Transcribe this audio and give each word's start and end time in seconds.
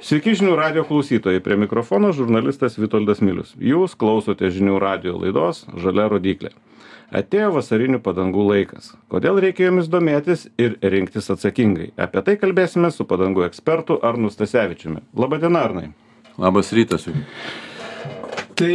Sveiki 0.00 0.32
žinių 0.32 0.54
radio 0.56 0.80
klausytojai, 0.88 1.42
prie 1.44 1.58
mikrofono 1.60 2.08
žurnalistas 2.16 2.78
Vitoldas 2.80 3.18
Milius. 3.20 3.50
Jūs 3.60 3.92
klausote 4.00 4.48
žinių 4.48 4.78
radio 4.80 5.18
laidos 5.20 5.66
Žalia 5.76 6.06
rodiklė. 6.08 6.54
Atėjo 7.12 7.50
vasarinių 7.58 8.00
padangų 8.00 8.46
laikas. 8.46 8.94
Kodėl 9.12 9.42
reikia 9.44 9.66
jomis 9.66 9.90
domėtis 9.92 10.46
ir 10.56 10.78
rinktis 10.80 11.28
atsakingai? 11.34 11.90
Apie 12.00 12.22
tai 12.24 12.38
kalbėsime 12.40 12.88
su 12.94 13.04
padangų 13.04 13.44
ekspertu 13.50 13.98
Arnu 14.00 14.32
Stasevičiumi. 14.32 15.04
Labadiena, 15.20 15.66
Arnai. 15.68 15.90
Labas 16.40 16.72
rytas. 16.72 17.04
Tai 18.56 18.74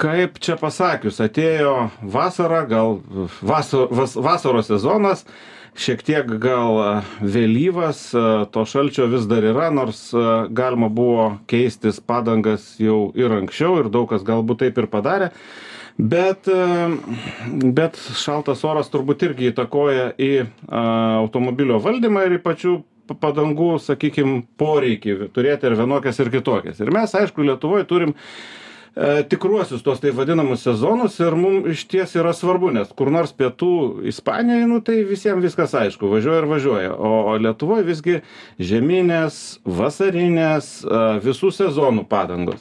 kaip 0.00 0.40
čia 0.40 0.56
pasakius, 0.56 1.20
atėjo 1.20 1.90
vasara, 2.00 2.64
gal 2.72 3.02
vaso, 3.44 3.84
vas, 3.92 4.16
vasaros 4.16 4.72
sezonas, 4.72 5.26
šiek 5.78 6.02
tiek 6.04 6.30
gal 6.42 7.04
vėlyvas, 7.20 8.04
to 8.52 8.64
šalčio 8.68 9.08
vis 9.12 9.26
dar 9.30 9.44
yra, 9.46 9.70
nors 9.74 10.10
galima 10.52 10.90
buvo 10.92 11.28
keistis 11.50 12.00
padangas 12.00 12.74
jau 12.82 13.10
ir 13.18 13.32
anksčiau 13.40 13.80
ir 13.80 13.90
daug 13.92 14.08
kas 14.12 14.24
galbūt 14.26 14.64
taip 14.66 14.80
ir 14.82 14.90
padarė. 14.92 15.32
Bet, 15.98 16.48
bet 17.76 17.98
šaltas 18.16 18.62
oras 18.64 18.88
turbūt 18.92 19.26
irgi 19.26 19.50
įtakoja 19.50 20.14
į 20.16 20.32
automobilio 20.72 21.76
valdymą 21.84 22.24
ir 22.26 22.38
į 22.38 22.42
pačių 22.46 22.78
padangų, 23.20 23.76
sakykime, 23.82 24.42
poreikį 24.60 25.28
turėti 25.34 25.68
ir 25.68 25.76
vienokias 25.76 26.20
ir 26.22 26.30
kitokias. 26.32 26.80
Ir 26.80 26.92
mes, 26.94 27.12
aišku, 27.18 27.44
Lietuvoje 27.44 27.84
turim 27.88 28.14
tikruosius 29.28 29.80
tos 29.82 30.02
tai 30.02 30.10
vadinamus 30.12 30.66
sezonus 30.66 31.14
ir 31.22 31.36
mums 31.38 31.70
iš 31.72 31.84
ties 31.88 32.12
yra 32.18 32.34
svarbu, 32.36 32.72
nes 32.76 32.90
kur 32.96 33.08
nors 33.14 33.32
pietų 33.32 34.04
Ispanijoje, 34.10 34.66
nu, 34.68 34.80
tai 34.84 34.98
visiems 35.08 35.44
viskas 35.44 35.72
aišku, 35.78 36.10
važiuoja 36.12 36.42
ir 36.42 36.48
važiuoja. 36.50 36.90
O, 36.92 37.12
o 37.32 37.36
Lietuvoje 37.40 37.86
visgi 37.88 38.18
žeminės, 38.60 39.38
vasarinės, 39.64 40.72
e, 40.84 41.04
visų 41.24 41.52
sezonų 41.56 42.04
padangos. 42.10 42.60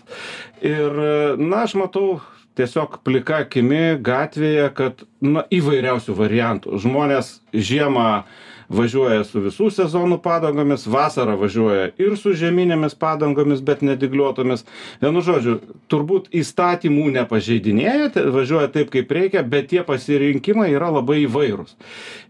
Ir, 0.64 0.96
na, 1.42 1.66
aš 1.66 1.76
matau 1.82 2.22
tiesiog 2.60 3.02
plika 3.06 3.42
akimi 3.46 3.98
gatvėje, 4.04 4.70
kad 4.78 5.04
na, 5.24 5.44
įvairiausių 5.52 6.16
variantų. 6.16 6.80
Žmonės 6.84 7.40
žiemą 7.52 8.24
važiuoja 8.72 9.24
su 9.28 9.42
visų 9.44 9.70
sezonų 9.74 10.18
padangomis, 10.24 10.88
vasarą 10.90 11.36
važiuoja 11.40 11.92
ir 12.02 12.16
su 12.20 12.34
žeminėmis 12.38 12.96
padangomis, 13.00 13.62
bet 13.66 13.84
nedigliuotomis. 13.86 14.66
Vienu 15.04 15.24
žodžiu, 15.26 15.58
turbūt 15.92 16.32
įstatymų 16.42 17.10
nepažeidinėja, 17.18 18.10
važiuoja 18.34 18.72
taip, 18.74 18.92
kaip 18.94 19.12
reikia, 19.12 19.44
bet 19.44 19.72
tie 19.74 19.84
pasirinkimai 19.88 20.72
yra 20.74 20.92
labai 20.94 21.22
įvairūs. 21.26 21.76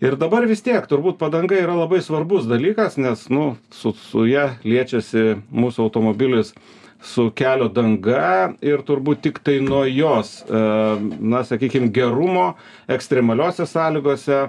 Ir 0.03 0.17
dabar 0.21 0.47
vis 0.49 0.65
tiek, 0.65 0.85
turbūt 0.89 1.19
padanga 1.21 1.59
yra 1.59 1.77
labai 1.83 2.01
svarbus 2.03 2.49
dalykas, 2.49 2.97
nes, 3.01 3.27
nu, 3.33 3.55
su, 3.75 3.93
su 4.09 4.27
ją 4.29 4.51
liečiasi 4.65 5.41
mūsų 5.51 5.87
automobilis 5.87 6.55
su 7.01 7.31
kelio 7.35 7.67
danga 7.73 8.51
ir 8.61 8.83
turbūt 8.85 9.23
tik 9.25 9.39
tai 9.45 9.57
nuo 9.63 9.83
jos, 9.89 10.43
na, 10.49 11.41
sakykime, 11.47 11.89
gerumo 11.93 12.51
ekstremaliuose 12.91 13.65
sąlygose 13.65 14.43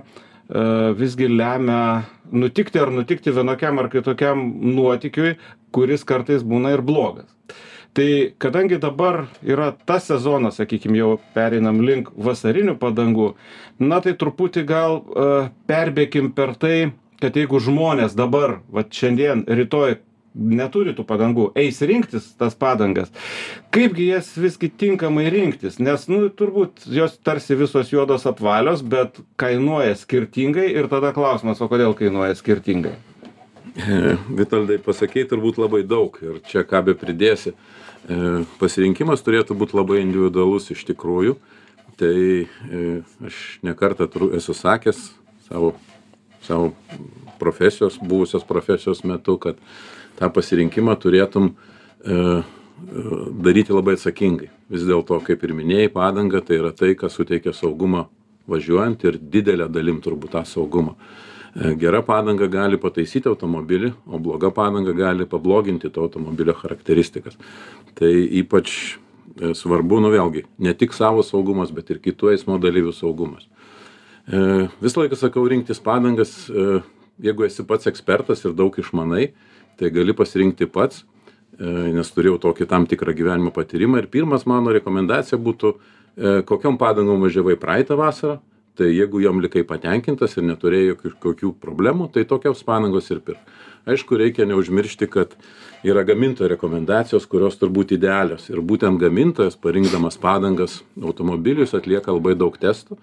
visgi 0.99 1.29
lemia 1.31 2.03
nutikti 2.33 2.81
ar 2.81 2.91
nutikti 2.93 3.33
vienokiam 3.33 3.79
ar 3.79 3.89
kitokiam 3.93 4.43
nuotikiui, 4.75 5.37
kuris 5.73 6.05
kartais 6.05 6.43
būna 6.45 6.75
ir 6.75 6.83
blogas. 6.85 7.31
Tai 7.93 8.33
kadangi 8.41 8.79
dabar 8.81 9.27
yra 9.45 9.73
tas 9.87 10.07
sezonas, 10.09 10.57
sakykime, 10.57 10.97
jau 10.97 11.11
pereinam 11.37 11.83
link 11.85 12.09
vasarinių 12.17 12.79
padangų, 12.81 13.35
na 13.85 14.01
tai 14.01 14.15
truputį 14.17 14.65
gal 14.69 15.03
uh, 15.03 15.51
perbėkim 15.69 16.31
per 16.33 16.55
tai, 16.57 16.95
kad 17.21 17.37
jeigu 17.37 17.61
žmonės 17.61 18.17
dabar, 18.17 18.63
va 18.73 18.87
šiandien, 18.89 19.45
rytoj 19.45 19.99
neturi 20.35 20.95
tų 20.97 21.05
padangų, 21.09 21.51
eis 21.59 21.81
rinktis 21.85 22.31
tas 22.41 22.57
padangas, 22.59 23.13
kaipgi 23.75 24.09
jas 24.09 24.33
visgi 24.41 24.71
tinkamai 24.83 25.29
rinktis, 25.33 25.79
nes, 25.83 26.09
nu, 26.09 26.25
turbūt 26.33 26.87
jos 26.93 27.19
tarsi 27.25 27.57
visos 27.59 27.93
juodos 27.93 28.27
apvalios, 28.31 28.83
bet 28.83 29.21
kainuoja 29.41 29.95
skirtingai 30.01 30.71
ir 30.73 30.89
tada 30.93 31.13
klausimas, 31.17 31.61
o 31.61 31.69
kodėl 31.71 31.97
kainuoja 31.99 32.37
skirtingai? 32.39 32.97
Vitaldai 34.39 34.79
pasakėjai 34.85 35.31
turbūt 35.31 35.61
labai 35.61 35.83
daug 35.89 36.17
ir 36.25 36.41
čia 36.49 36.65
ką 36.69 36.83
be 36.89 36.97
pridėsi. 36.99 37.55
E, 38.03 38.43
pasirinkimas 38.61 39.25
turėtų 39.25 39.57
būti 39.59 39.79
labai 39.79 40.03
individualus 40.03 40.71
iš 40.75 40.85
tikrųjų. 40.91 41.39
Tai 42.01 42.13
e, 42.13 42.83
aš 43.29 43.41
nekartą 43.65 44.09
esu 44.37 44.57
sakęs 44.57 45.01
savo, 45.47 45.73
savo 46.45 46.73
profesijos, 47.41 47.99
buvusios 48.01 48.45
profesijos 48.49 49.03
metu, 49.09 49.39
kad 49.41 49.61
tą 50.19 50.31
pasirinkimą 50.33 50.97
turėtum 51.01 51.51
e, 51.51 51.55
e, 52.13 52.45
daryti 53.45 53.75
labai 53.75 53.97
atsakingai. 53.99 54.51
Vis 54.73 54.87
dėlto, 54.89 55.21
kaip 55.27 55.45
ir 55.45 55.55
minėjai, 55.57 55.91
padanga 55.93 56.43
tai 56.45 56.61
yra 56.61 56.73
tai, 56.77 56.95
kas 56.99 57.19
suteikia 57.19 57.55
saugumą 57.57 58.07
važiuojant 58.51 59.05
ir 59.07 59.21
didelę 59.21 59.69
dalim 59.73 60.01
turbūt 60.03 60.35
tą 60.37 60.45
saugumą. 60.49 60.97
E, 61.53 61.75
gera 61.81 62.03
padanga 62.07 62.49
gali 62.51 62.81
pataisyti 62.81 63.31
automobilį, 63.31 63.93
o 64.09 64.21
bloga 64.23 64.53
padanga 64.55 64.95
gali 64.97 65.29
pabloginti 65.29 65.93
to 65.93 66.09
automobilio 66.09 66.57
charakteristikas. 66.59 67.39
Tai 67.99 68.13
ypač 68.43 68.99
svarbu, 69.57 70.01
nu 70.05 70.11
vėlgi, 70.13 70.45
ne 70.61 70.75
tik 70.77 70.93
savo 70.93 71.23
saugumas, 71.25 71.71
bet 71.73 71.89
ir 71.93 72.03
kitų 72.05 72.35
eismo 72.35 72.59
dalyvių 72.61 72.93
saugumas. 72.93 73.47
Visą 74.29 75.01
laiką 75.01 75.17
sakau 75.17 75.47
rinktis 75.49 75.81
padangas, 75.83 76.35
jeigu 77.23 77.47
esi 77.47 77.65
pats 77.65 77.89
ekspertas 77.89 78.45
ir 78.45 78.53
daug 78.59 78.77
išmanai, 78.79 79.31
tai 79.79 79.91
gali 79.95 80.15
pasirinkti 80.17 80.69
pats, 80.71 81.03
e, 81.59 81.67
nes 81.97 82.13
turėjau 82.15 82.39
tokį 82.43 82.69
tam 82.71 82.87
tikrą 82.91 83.15
gyvenimo 83.17 83.53
patyrimą. 83.55 84.03
Ir 84.03 84.11
pirmas 84.13 84.47
mano 84.47 84.73
rekomendacija 84.75 85.39
būtų, 85.39 85.75
e, 85.75 86.43
kokiam 86.49 86.79
padangom 86.79 87.21
važiavai 87.23 87.57
praeitą 87.57 87.97
vasarą, 87.97 88.41
tai 88.77 88.93
jeigu 88.93 89.21
jom 89.21 89.41
likai 89.41 89.65
patenkintas 89.69 90.37
ir 90.37 90.47
neturėjai 90.49 90.97
jokių 90.97 91.53
problemų, 91.61 92.13
tai 92.13 92.25
tokios 92.25 92.63
padangos 92.65 93.11
ir 93.11 93.21
pirk. 93.21 93.39
Aišku, 93.87 94.17
reikia 94.17 94.47
neužmiršti, 94.47 95.09
kad 95.11 95.35
yra 95.83 96.05
gamintojo 96.07 96.49
rekomendacijos, 96.53 97.27
kurios 97.27 97.59
turbūt 97.59 97.97
idealios. 97.97 98.47
Ir 98.53 98.63
būtent 98.63 99.01
gamintojas, 99.03 99.59
parinkdamas 99.59 100.17
padangas 100.23 100.81
automobilius, 101.03 101.75
atlieka 101.75 102.15
labai 102.15 102.37
daug 102.39 102.55
testų. 102.63 102.99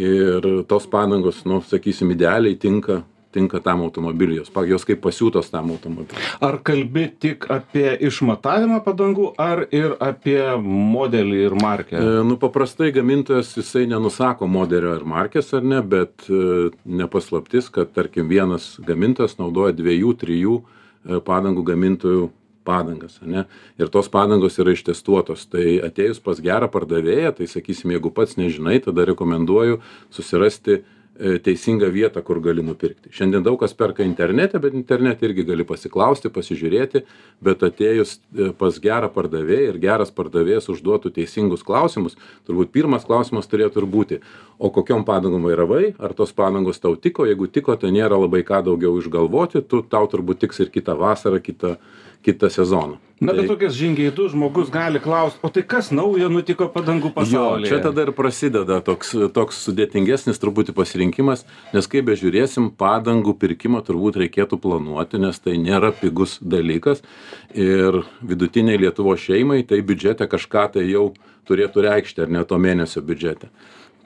Ir 0.00 0.64
tos 0.70 0.86
padangos, 0.90 1.44
nu, 1.46 1.60
sakysim, 1.66 2.10
idealiai 2.14 2.58
tinka 2.58 3.04
tinka 3.32 3.60
tam 3.60 3.82
automobiliui, 3.86 4.40
jos, 4.40 4.50
jos 4.68 4.86
kaip 4.86 5.00
pasiūtos 5.04 5.50
tam 5.52 5.70
automobiliui. 5.74 6.24
Ar 6.42 6.58
kalbi 6.66 7.06
tik 7.22 7.46
apie 7.52 7.92
išmatavimą 8.08 8.80
padangų, 8.86 9.30
ar 9.40 9.64
ir 9.70 9.94
apie 10.02 10.40
modelį 10.64 11.44
ir 11.46 11.56
markę? 11.60 12.00
E, 12.00 12.24
nu, 12.26 12.38
paprastai 12.40 12.90
gamintojas 12.94 13.52
jisai 13.58 13.86
nenusako 13.90 14.50
modelio 14.50 14.96
ir 14.98 15.06
markės 15.08 15.54
ar 15.56 15.64
ne, 15.66 15.80
bet 15.82 16.26
e, 16.26 16.70
nepaslaptis, 16.84 17.70
kad 17.72 17.94
tarkim 17.94 18.28
vienas 18.30 18.74
gamintojas 18.86 19.38
naudoja 19.38 19.76
dviejų, 19.78 20.14
trijų 20.24 20.60
e, 20.60 21.22
padangų 21.24 21.66
gamintojų 21.70 22.28
padangas, 22.66 23.18
ne? 23.24 23.46
Ir 23.80 23.88
tos 23.92 24.10
padangos 24.12 24.58
yra 24.60 24.74
ištestuotos. 24.76 25.46
Tai 25.50 25.64
atėjus 25.86 26.20
pas 26.22 26.40
gerą 26.44 26.68
pardavėją, 26.72 27.32
tai 27.38 27.48
sakysim, 27.50 27.94
jeigu 27.94 28.12
pats 28.14 28.36
nežinai, 28.40 28.78
tada 28.84 29.06
rekomenduoju 29.08 29.80
susirasti 30.12 30.82
teisingą 31.20 31.90
vietą, 31.92 32.22
kur 32.24 32.40
gali 32.40 32.62
nupirkti. 32.64 33.10
Šiandien 33.12 33.44
daug 33.44 33.58
kas 33.60 33.74
perka 33.76 34.04
internete, 34.06 34.58
bet 34.62 34.74
internete 34.76 35.26
irgi 35.28 35.44
gali 35.48 35.66
pasiklausti, 35.68 36.30
pasižiūrėti, 36.32 37.02
bet 37.44 37.64
atėjus 37.66 38.16
e, 38.16 38.50
pas 38.56 38.78
gerą 38.80 39.10
pardavėją 39.12 39.74
ir 39.74 39.80
geras 39.82 40.12
pardavėjas 40.16 40.70
užduotų 40.72 41.12
teisingus 41.18 41.64
klausimus, 41.66 42.16
turbūt 42.48 42.72
pirmas 42.72 43.04
klausimas 43.08 43.50
turėtų 43.50 43.82
ir 43.82 43.88
būti, 43.92 44.20
o 44.58 44.72
kokiom 44.72 45.04
padangom 45.08 45.44
vairavai, 45.48 45.94
ar 46.00 46.16
tos 46.16 46.32
padangos 46.36 46.80
tau 46.80 46.96
tiko, 46.96 47.28
jeigu 47.28 47.50
tiko, 47.52 47.76
tai 47.76 47.92
nėra 47.96 48.16
labai 48.20 48.40
ką 48.46 48.62
daugiau 48.70 48.96
išgalvoti, 49.00 49.64
tu 49.68 49.84
tau 49.84 50.08
turbūt 50.08 50.46
tiks 50.46 50.64
ir 50.64 50.72
kitą 50.72 50.96
vasarą, 51.00 51.42
kitą, 51.44 51.76
kitą 52.24 52.50
sezoną. 52.50 52.98
Na, 53.20 53.34
bet 53.34 53.42
tai, 53.42 53.48
tokias 53.52 53.74
žingeidus 53.76 54.32
žmogus 54.32 54.70
gali 54.72 55.00
klausti, 55.00 55.42
o 55.44 55.48
tai 55.52 55.60
kas 55.68 55.90
naujo 55.92 56.30
nutiko 56.32 56.70
padangų 56.72 57.10
pasaulyje? 57.12 57.68
Jo, 57.68 57.72
čia 57.74 57.80
tada 57.84 58.06
ir 58.06 58.12
prasideda 58.16 58.78
toks, 58.84 59.12
toks 59.36 59.58
sudėtingesnis 59.66 60.40
truputį 60.40 60.72
pasirinkimas, 60.78 61.44
nes 61.76 61.88
kaip 61.92 62.08
bežiūrėsim, 62.08 62.70
padangų 62.80 63.34
pirkimą 63.42 63.82
turbūt 63.84 64.16
reikėtų 64.22 64.56
planuoti, 64.64 65.20
nes 65.20 65.36
tai 65.36 65.58
nėra 65.60 65.92
pigus 66.00 66.38
dalykas 66.40 67.04
ir 67.52 68.00
vidutiniai 68.24 68.80
Lietuvo 68.80 69.12
šeimai 69.20 69.66
tai 69.68 69.82
biudžete 69.84 70.24
kažką 70.24 70.70
tai 70.78 70.86
jau 70.88 71.10
turėtų 71.50 71.84
reikšti, 71.90 72.24
ar 72.24 72.32
ne 72.32 72.46
to 72.48 72.56
mėnesio 72.56 73.04
biudžete 73.04 73.52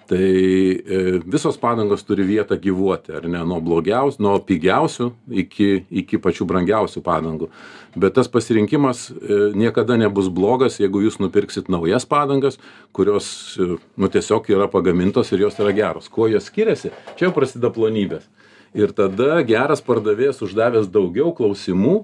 tai 0.06 0.82
e, 0.86 1.20
visos 1.24 1.56
padangos 1.56 2.04
turi 2.04 2.24
vietą 2.26 2.56
gyvuoti 2.60 3.14
ar 3.16 3.26
ne 3.30 3.40
nuo 3.46 3.60
blogiausių 3.64 4.22
nuo 4.24 4.34
pigiausių 4.44 5.10
iki 5.42 5.68
iki 6.02 6.20
pačių 6.20 6.46
brangiausių 6.50 7.02
padangų. 7.04 7.48
Bet 7.96 8.16
tas 8.18 8.28
pasirinkimas 8.28 9.06
e, 9.10 9.38
niekada 9.56 9.96
nebus 10.00 10.28
blogas 10.28 10.80
jeigu 10.82 11.04
jūs 11.06 11.20
nupirksit 11.22 11.70
naujas 11.72 12.04
padangas 12.08 12.58
kurios 12.92 13.56
e, 13.56 13.76
nu 13.96 14.10
tiesiog 14.12 14.50
yra 14.52 14.68
pagamintos 14.68 15.32
ir 15.32 15.46
jos 15.46 15.56
yra 15.62 15.72
geros. 15.76 16.10
Kuo 16.12 16.28
jos 16.28 16.50
skiriasi? 16.50 16.92
Čia 17.16 17.28
jau 17.28 17.34
prasideda 17.36 17.72
plonybės. 17.72 18.28
Ir 18.74 18.92
tada 18.92 19.38
geras 19.46 19.80
pardavėjas 19.86 20.42
uždavęs 20.42 20.90
daugiau 20.90 21.30
klausimų 21.36 22.00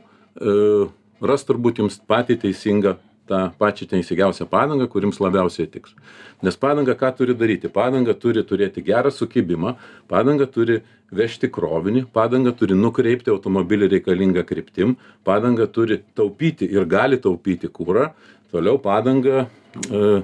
rast 1.21 1.49
turbūt 1.49 1.81
jums 1.83 1.99
patį 2.09 2.39
teisingą 2.45 2.95
tą 3.31 3.41
pačią 3.59 3.87
teisingiausią 3.91 4.47
padangą 4.51 4.89
kuri 4.91 5.09
jums 5.09 5.21
labiausiai 5.23 5.69
tiks. 5.71 5.95
Nes 6.43 6.57
padanga 6.57 6.97
ką 6.99 7.13
turi 7.19 7.37
daryti? 7.39 7.71
Padanga 7.73 8.15
turi 8.19 8.43
turėti 8.47 8.83
gerą 8.87 9.13
sukibimą 9.15 9.77
padanga 10.11 10.49
turi 10.51 10.81
vežti 11.15 11.51
krovinį 11.53 12.07
padanga 12.15 12.53
turi 12.57 12.79
nukreipti 12.79 13.33
automobilį 13.35 13.91
reikalinga 13.95 14.45
kryptim 14.49 14.97
padanga 15.27 15.69
turi 15.71 16.01
taupyti 16.19 16.69
ir 16.71 16.87
gali 16.91 17.21
taupyti 17.23 17.71
kurą. 17.71 18.11
Toliau 18.51 18.81
padanga 18.83 19.45
e, 19.47 20.23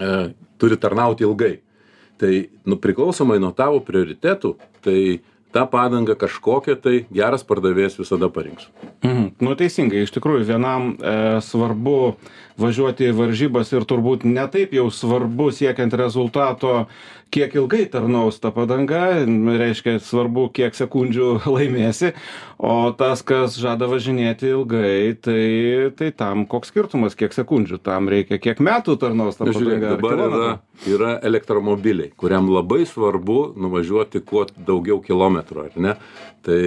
e, 0.00 0.14
turi 0.58 0.76
tarnauti 0.76 1.26
ilgai. 1.26 1.56
Tai 2.20 2.32
nu 2.68 2.76
priklausomai 2.76 3.38
nuo 3.40 3.52
tavo 3.56 3.78
prioritetų 3.80 4.56
tai 4.84 4.98
tą 5.52 5.66
padangą 5.70 6.16
kažkokią 6.18 6.76
tai 6.82 7.04
geras 7.14 7.44
pardavėjas 7.46 7.98
visada 8.00 8.30
parinks. 8.32 8.68
Mhm. 9.02 9.32
Nu 9.42 9.56
teisingai, 9.58 10.04
iš 10.04 10.14
tikrųjų 10.16 10.46
vienam 10.52 10.92
e, 10.94 11.16
svarbu 11.44 11.98
važiuoti 12.60 13.08
į 13.10 13.16
varžybas 13.16 13.72
ir 13.72 13.86
turbūt 13.88 14.26
netaip 14.28 14.74
jau 14.76 14.88
svarbu 14.92 15.50
siekiant 15.54 15.94
rezultato, 15.96 16.86
kiek 17.30 17.54
ilgai 17.54 17.84
tarnaus 17.90 18.40
ta 18.42 18.50
padanga, 18.54 19.22
reiškia 19.60 19.98
svarbu, 20.02 20.48
kiek 20.54 20.74
sekundžių 20.76 21.28
laimėsi, 21.54 22.12
o 22.58 22.90
tas, 22.96 23.22
kas 23.26 23.56
žada 23.60 23.88
važinėti 23.90 24.50
ilgai, 24.50 25.14
tai, 25.22 25.44
tai 25.96 26.10
tam 26.16 26.44
koks 26.50 26.72
skirtumas, 26.72 27.16
kiek 27.18 27.34
sekundžių, 27.36 27.80
tam 27.86 28.10
reikia, 28.12 28.40
kiek 28.42 28.60
metų 28.60 28.98
tarnaus 29.00 29.38
ta 29.38 29.46
padanga. 29.46 29.60
Žiūrėk, 29.60 29.86
dabar 29.94 30.24
yra, 30.26 30.50
yra 30.90 31.14
elektromobiliai, 31.30 32.12
kuriam 32.20 32.50
labai 32.52 32.82
svarbu 32.88 33.40
nuvažiuoti 33.60 34.24
kuo 34.26 34.44
daugiau 34.58 35.00
kilometrų, 35.04 35.39
ar 35.40 35.76
ne? 35.76 35.94
Tai 36.46 36.60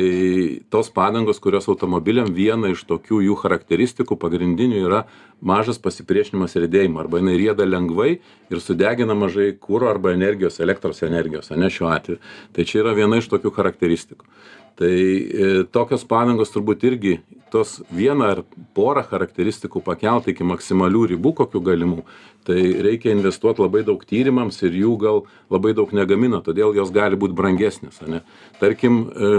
tos 0.74 0.90
padangos, 0.94 1.40
kurios 1.44 1.68
automobiliam 1.72 2.31
viena 2.34 2.72
iš 2.74 2.86
tokių 2.90 3.22
jų 3.28 3.38
charakteristikų 3.44 4.18
pagrindinių 4.20 4.81
yra 4.88 5.04
mažas 5.42 5.80
pasipriešinimas 5.84 6.58
riedėjimui 6.58 7.04
arba 7.04 7.22
jinai 7.22 7.38
rieda 7.38 7.68
lengvai 7.68 8.18
ir 8.50 8.64
sudegina 8.64 9.16
mažai 9.18 9.52
kuro 9.60 9.90
arba 9.92 10.14
energijos 10.14 10.60
elektros 10.64 11.04
energijos 11.04 11.52
ane 11.52 11.70
šiuo 11.70 11.92
atveju. 11.94 12.22
Tai 12.54 12.66
čia 12.66 12.84
yra 12.84 12.96
viena 12.98 13.22
iš 13.22 13.30
tokių 13.31 13.54
charakteristikų 13.54 14.25
tai 14.80 14.94
e, 14.94 15.48
tokios 15.70 16.06
padangos 16.10 16.54
turbūt 16.54 16.86
irgi 16.90 17.18
tos 17.54 17.78
vieną 17.94 18.30
ar 18.34 18.42
porą 18.74 19.04
charakteristikų 19.06 19.84
pakelt 19.86 20.30
iki 20.31 20.46
maksimalių 20.48 21.04
ribų 21.14 21.36
kokių 21.44 21.62
galimų. 21.68 22.06
Tai 22.48 22.58
reikia 22.88 23.14
investuot 23.14 23.62
labai 23.62 23.84
daug 23.88 24.02
tyrimams 24.10 24.58
ir 24.66 24.74
jų 24.81 24.96
gal 25.00 25.22
labai 25.54 25.75
daug 25.78 25.94
negamina 25.94 26.42
todėl 26.44 26.74
jos 26.75 26.92
gali 26.92 27.20
būt 27.20 27.36
brangesnės 27.38 28.02
ane. 28.04 28.24
Tarkim 28.60 29.04
e, 29.06 29.36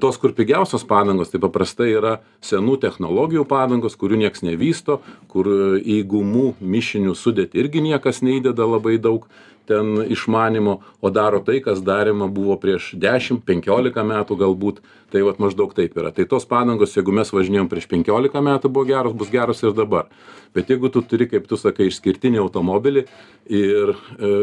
tos 0.00 0.18
kur 0.22 0.34
pigiausios 0.36 0.84
padangos 0.86 1.32
tai 1.32 1.40
paprastai 1.42 1.90
yra 1.96 2.18
senų 2.44 2.76
technologijų 2.84 3.46
padangos 3.50 3.98
kurių 3.98 4.20
nieks 4.22 4.44
nevysto 4.46 5.00
kur 5.32 5.50
į 5.80 6.02
gumų 6.10 6.52
mišinius 6.60 7.24
sudėtį 7.26 7.64
irgi 7.64 7.82
niekas 7.88 8.22
neįdeda 8.22 8.68
labai 8.68 9.00
daug 9.02 9.26
ten 9.66 10.04
išmanymo 10.12 10.78
o 11.00 11.10
daro 11.10 11.40
tai 11.40 11.60
kas 11.64 11.80
daroma 11.82 12.28
buvo 12.28 12.56
prieš 12.60 12.92
dešim 13.00 13.40
penkiolika 13.40 14.04
metų 14.04 14.36
galbūt 14.40 14.82
tai 15.12 15.22
vat 15.24 15.40
maždaug 15.40 15.72
taip 15.76 15.96
yra. 15.96 16.12
Tai 16.12 16.26
tos 16.28 16.44
padangos 16.48 16.96
jeigu 16.96 17.14
mes 17.16 17.32
važinėjom 17.32 17.70
prieš 17.72 17.88
penkiolika 17.90 18.42
metų 18.44 18.70
buvo 18.70 18.88
geros 18.90 19.16
bus 19.16 19.32
geros 19.32 19.62
ir 19.64 19.74
dabar. 19.76 20.10
Bet 20.54 20.70
jeigu 20.70 20.90
tu 20.92 21.02
turi 21.02 21.28
kaip 21.30 21.48
tu 21.48 21.58
sakai 21.60 21.88
išskirtinį 21.90 22.42
automobilį 22.44 23.06
ir 23.48 23.94
e, 23.94 24.34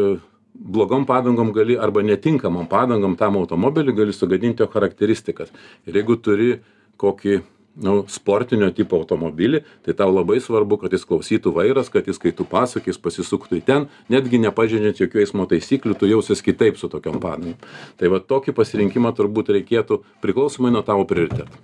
blogom 0.54 1.06
padangom 1.06 1.52
gali 1.52 1.78
arba 1.78 2.02
netinkamom 2.02 2.68
padangom 2.68 3.16
tam 3.16 3.36
automobiliui 3.36 3.96
gali 3.96 4.12
sugadint 4.12 4.60
jo 4.60 4.66
charakteristikas. 4.66 5.52
Ir 5.86 6.00
jeigu 6.00 6.16
turi 6.16 6.54
kokį 6.96 7.40
nu 7.80 8.02
sportinio 8.12 8.68
tipo 8.74 8.98
automobilį 9.00 9.62
tai 9.86 9.94
tau 9.96 10.10
labai 10.12 10.38
svarbu 10.44 10.76
kad 10.82 10.92
jis 10.92 11.06
klausytų 11.08 11.54
vairas 11.56 11.88
kad 11.92 12.08
jis 12.08 12.20
kai 12.20 12.32
tu 12.36 12.44
pasuki 12.48 12.92
jis 12.92 13.00
pasisuktų 13.00 13.60
į 13.60 13.64
ten 13.64 13.86
netgi 14.12 14.40
nepažeidžiant 14.42 15.00
jokių 15.00 15.22
eismo 15.22 15.46
taisyklių 15.48 15.96
tu 15.96 16.10
jausies 16.10 16.44
kitaip 16.44 16.76
su 16.80 16.90
tokiom 16.92 17.20
padangom 17.22 17.56
tai 18.00 18.10
va 18.12 18.20
tokį 18.20 18.54
pasirinkimą 18.58 19.14
turbūt 19.16 19.52
reikėtų 19.56 20.02
priklausomai 20.24 20.72
nuo 20.74 20.82
tavo 20.84 21.06
prioritetų. 21.08 21.60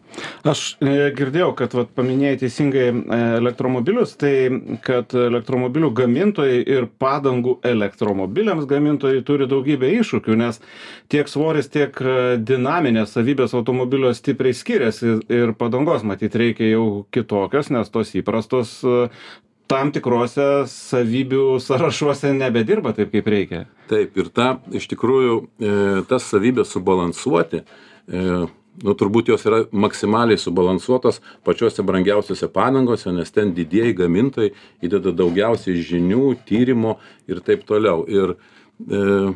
Aš 0.49 0.79
e, 0.81 1.11
girdėjau 1.17 1.51
kad 1.59 1.77
vat 1.77 1.93
paminėjai 1.97 2.41
teisingai 2.45 2.87
e, 2.89 3.21
elektromobilius 3.39 4.17
tai 4.21 4.33
kad 4.85 5.13
elektromobilių 5.13 5.93
gamintojai 6.01 6.63
ir 6.63 6.89
padangų 7.01 7.59
elektromobiliams 7.69 8.69
gamintojai 8.71 9.23
turi 9.29 9.49
daugybę 9.51 9.93
iššūkių 10.01 10.39
nes 10.41 10.63
tiek 11.13 11.29
svoris 11.29 11.69
tiek 11.73 12.01
e, 12.01 12.17
dinaminės 12.41 13.13
savybės 13.17 13.55
automobilio 13.59 14.15
stipriai 14.17 14.57
skiriasi 14.57 15.19
ir 15.29 15.55
padangos 15.59 15.98
jos 15.99 16.07
matyt 16.07 16.39
reikia 16.39 16.71
jau 16.73 16.87
kitokios 17.15 17.73
nes 17.75 17.91
tos 17.91 18.15
įprastos 18.19 18.79
e, 18.87 19.09
tam 19.69 19.91
tikruose 19.93 20.65
savybių 20.73 21.59
sąrašuose 21.61 22.33
nebedirba 22.37 22.95
taip 22.97 23.13
kaip 23.13 23.27
reikia. 23.29 23.65
Taip 23.91 24.17
ir 24.17 24.31
tą 24.33 24.55
iš 24.75 24.89
tikrųjų 24.95 25.35
e, 25.43 25.75
tas 26.09 26.31
savybes 26.31 26.73
subalansuoti 26.73 27.61
e, 27.65 28.47
nu 28.85 28.95
turbūt 28.95 29.33
jos 29.33 29.45
yra 29.49 29.65
maksimaliai 29.73 30.39
subalansuotos 30.41 31.21
pačiose 31.47 31.85
brangiausiose 31.87 32.49
padangose 32.55 33.13
nes 33.13 33.35
ten 33.35 33.53
didieji 33.57 33.97
gamintojai 33.99 34.55
įdeda 34.87 35.13
daugiausiai 35.19 35.83
žinių 35.83 36.31
tyrimo 36.49 36.97
ir 37.29 37.43
taip 37.45 37.67
toliau. 37.69 38.07
Ir 38.09 38.37
e, 38.87 39.35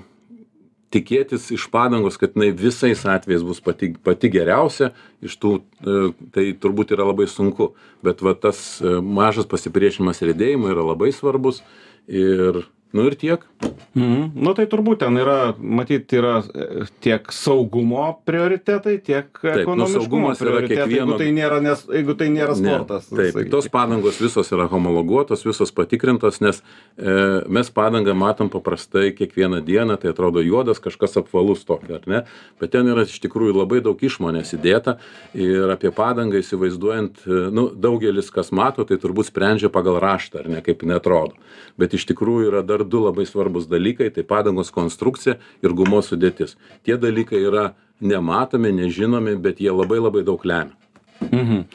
tikėtis 0.93 1.49
iš 1.55 1.67
padangos 1.73 2.19
kad 2.21 2.37
jinai 2.37 2.51
visais 2.57 3.05
atvejais 3.09 3.45
bus 3.47 3.63
pati 3.65 3.93
pati 4.05 4.31
geriausia 4.33 4.93
iš 5.25 5.39
tų 5.43 5.55
e, 5.59 5.97
tai 6.35 6.45
turbūt 6.61 6.95
yra 6.97 7.07
labai 7.09 7.29
sunku. 7.31 7.73
Bet 8.05 8.23
va 8.25 8.35
tas 8.39 8.81
e, 8.83 8.99
mažas 9.01 9.49
pasipriešinimas 9.51 10.23
riedėjimui 10.25 10.73
yra 10.75 10.85
labai 10.93 11.13
svarbus 11.17 11.63
ir 12.09 12.65
nu 12.93 13.07
ir 13.09 13.17
tiek. 13.17 13.45
Mhm. 13.95 14.33
Nu 14.35 14.53
tai 14.57 14.65
turbūt 14.71 15.03
ten 15.03 15.17
yra 15.21 15.53
matyt 15.57 16.13
yra 16.17 16.39
e, 16.43 16.85
tiek 17.05 17.29
saugumo 17.33 18.05
prioritetai 18.29 18.97
tiek 19.05 19.29
nu, 19.43 19.51
ekonomiškumo 19.63 20.33
prioritetai. 20.39 20.97
Jeigu 20.97 21.17
tai 21.21 21.29
nėra 21.37 21.61
nes 21.65 21.85
jeigu 21.89 22.17
tai 22.19 22.29
nėra 22.33 22.57
sportas 22.59 23.09
taip 23.13 23.37
tos 23.53 23.69
padangos 23.73 24.21
visos 24.21 24.49
yra 24.55 24.67
homologuotos 24.71 25.45
visos 25.45 25.73
patikrintos 25.77 26.41
nes 26.45 26.63
e, 26.63 27.17
mes 27.49 27.73
padangą 27.73 28.15
matom 28.17 28.51
paprastai 28.53 29.13
kiekvieną 29.17 29.63
dieną 29.65 29.99
tai 30.01 30.13
atrodo 30.13 30.45
juodas 30.45 30.81
kažkas 30.83 31.21
apvalus 31.21 31.65
tokio 31.69 31.99
ar 32.01 32.09
ne? 32.09 32.23
Bet 32.61 32.75
ten 32.77 32.89
yra 32.93 33.07
iš 33.09 33.21
tikrųjų 33.25 33.57
labai 33.61 33.83
daug 33.85 34.01
išmonės 34.01 34.55
įdėta 34.57 34.99
ir 35.37 35.69
apie 35.73 35.93
padangą 35.95 36.41
įsivaizduojant 36.41 37.25
e, 37.27 37.45
nu 37.53 37.69
daugelis 37.73 38.33
kas 38.33 38.53
mato 38.53 38.85
tai 38.89 39.01
turbūt 39.01 39.31
sprendžia 39.31 39.73
pagal 39.73 40.01
raštą 40.03 40.43
ar 40.43 40.51
ne 40.57 40.65
kaip 40.65 40.85
jinai 40.85 40.99
atrodo. 41.01 41.37
Bet 41.81 41.97
iš 41.97 42.09
tikrųjų 42.11 42.51
yra 42.53 42.65
dar 42.67 42.82
dar 42.83 42.91
du 42.91 43.07
labai 43.07 43.25
svarbūs 43.29 43.71
dalykai 43.71 44.11
tai 44.13 44.27
padangos 44.27 44.75
konstrukcija 44.75 45.39
ir 45.63 45.79
gumos 45.79 46.13
sudėtis 46.13 46.59
tie 46.85 46.99
dalykai 46.99 47.41
yra 47.47 47.73
nematomi 48.03 48.75
nežinomi 48.83 49.39
bet 49.39 49.63
jie 49.63 49.71
labai 49.71 50.03
labai 50.03 50.27
daug 50.27 50.45
lemia 50.45 50.83
Mhm. 51.31 51.67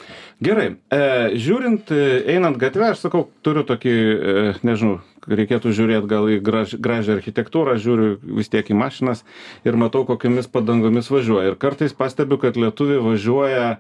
Gerai, 0.43 0.75
e, 0.91 0.99
žiūrint, 1.39 1.89
e, 1.91 2.23
einant 2.35 2.57
gatvę, 2.59 2.91
aš 2.91 3.05
sakau, 3.05 3.23
turiu 3.41 3.63
tokį, 3.65 3.93
e, 3.93 4.53
nežinau, 4.67 4.99
reikėtų 5.27 5.71
žiūrėti 5.73 6.09
gal 6.11 6.27
į 6.29 6.41
graž, 6.43 6.75
gražią 6.77 7.15
architektūrą, 7.17 7.77
žiūriu 7.81 8.17
vis 8.37 8.51
tiek 8.51 8.67
į 8.67 8.77
mašinas 8.77 9.23
ir 9.65 9.79
matau, 9.79 10.03
kokiamis 10.05 10.51
padangomis 10.51 11.09
važiuoja. 11.09 11.53
Ir 11.53 11.55
kartais 11.55 11.95
pastebiu, 11.95 12.37
kad 12.37 12.59
lietuviai 12.59 13.01
važiuoja 13.01 13.77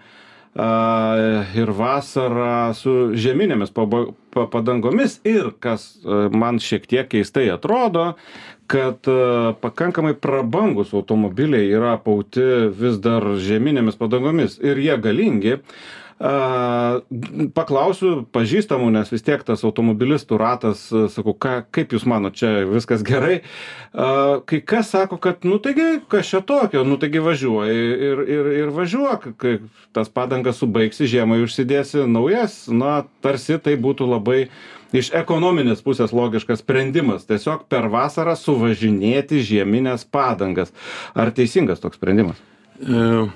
ir 0.57 1.71
vasarą 1.77 2.73
su 2.73 2.93
žieminėmis 3.13 3.69
padangomis 3.73 5.19
ir 5.27 5.51
kas 5.61 5.99
man 6.33 6.57
šiek 6.63 6.87
tiek 6.89 7.09
keistai 7.11 7.45
atrodo, 7.53 8.15
kad 8.67 9.05
pakankamai 9.61 10.15
prabangus 10.17 10.95
automobiliai 10.97 11.69
yra 11.69 11.93
pauti 12.01 12.43
vis 12.73 12.97
dar 13.03 13.23
žieminėmis 13.37 13.99
padangomis 13.99 14.57
ir 14.63 14.81
jie 14.81 14.97
galingi. 14.97 15.59
A 16.17 16.33
paklausiu 17.55 18.25
pažįstamų 18.35 18.89
nes 18.95 19.11
vis 19.11 19.25
tiek 19.25 19.43
tas 19.47 19.63
automobilistų 19.67 20.39
ratas 20.39 20.85
sakau 21.13 21.33
ką 21.37 21.55
kaip 21.73 21.95
jūs 21.95 22.07
manot 22.09 22.37
čia 22.37 22.65
viskas 22.69 23.03
gerai. 23.07 23.41
A 23.93 24.39
kai 24.47 24.61
kas 24.61 24.91
sako 24.93 25.19
kad 25.21 25.45
nu 25.47 25.59
taigi 25.63 26.01
kas 26.11 26.29
čia 26.31 26.41
tokio? 26.45 26.83
Nu 26.87 26.99
taigi 27.01 27.23
važiuoji 27.23 27.87
ir 28.09 28.23
ir 28.37 28.51
ir 28.61 28.73
važiuok. 28.75 29.29
Kai 29.41 29.57
tas 29.95 30.11
padangas 30.13 30.61
subaigsi 30.61 31.09
žiemai 31.09 31.41
užsidėsi 31.45 32.05
naujas 32.09 32.65
na 32.71 33.01
tarsi 33.25 33.59
tai 33.63 33.77
būtų 33.79 34.09
labai 34.13 34.47
iš 34.95 35.11
ekonominės 35.17 35.81
pusės 35.83 36.13
logiškas 36.15 36.61
sprendimas. 36.63 37.27
Tiesiog 37.27 37.65
per 37.71 37.89
vasarą 37.91 38.37
suvažinėti 38.39 39.43
žiemines 39.43 40.07
padangas. 40.07 40.71
Ar 41.15 41.33
teisingas 41.35 41.83
toks 41.83 41.99
sprendimas? 41.99 42.39
E 42.79 43.27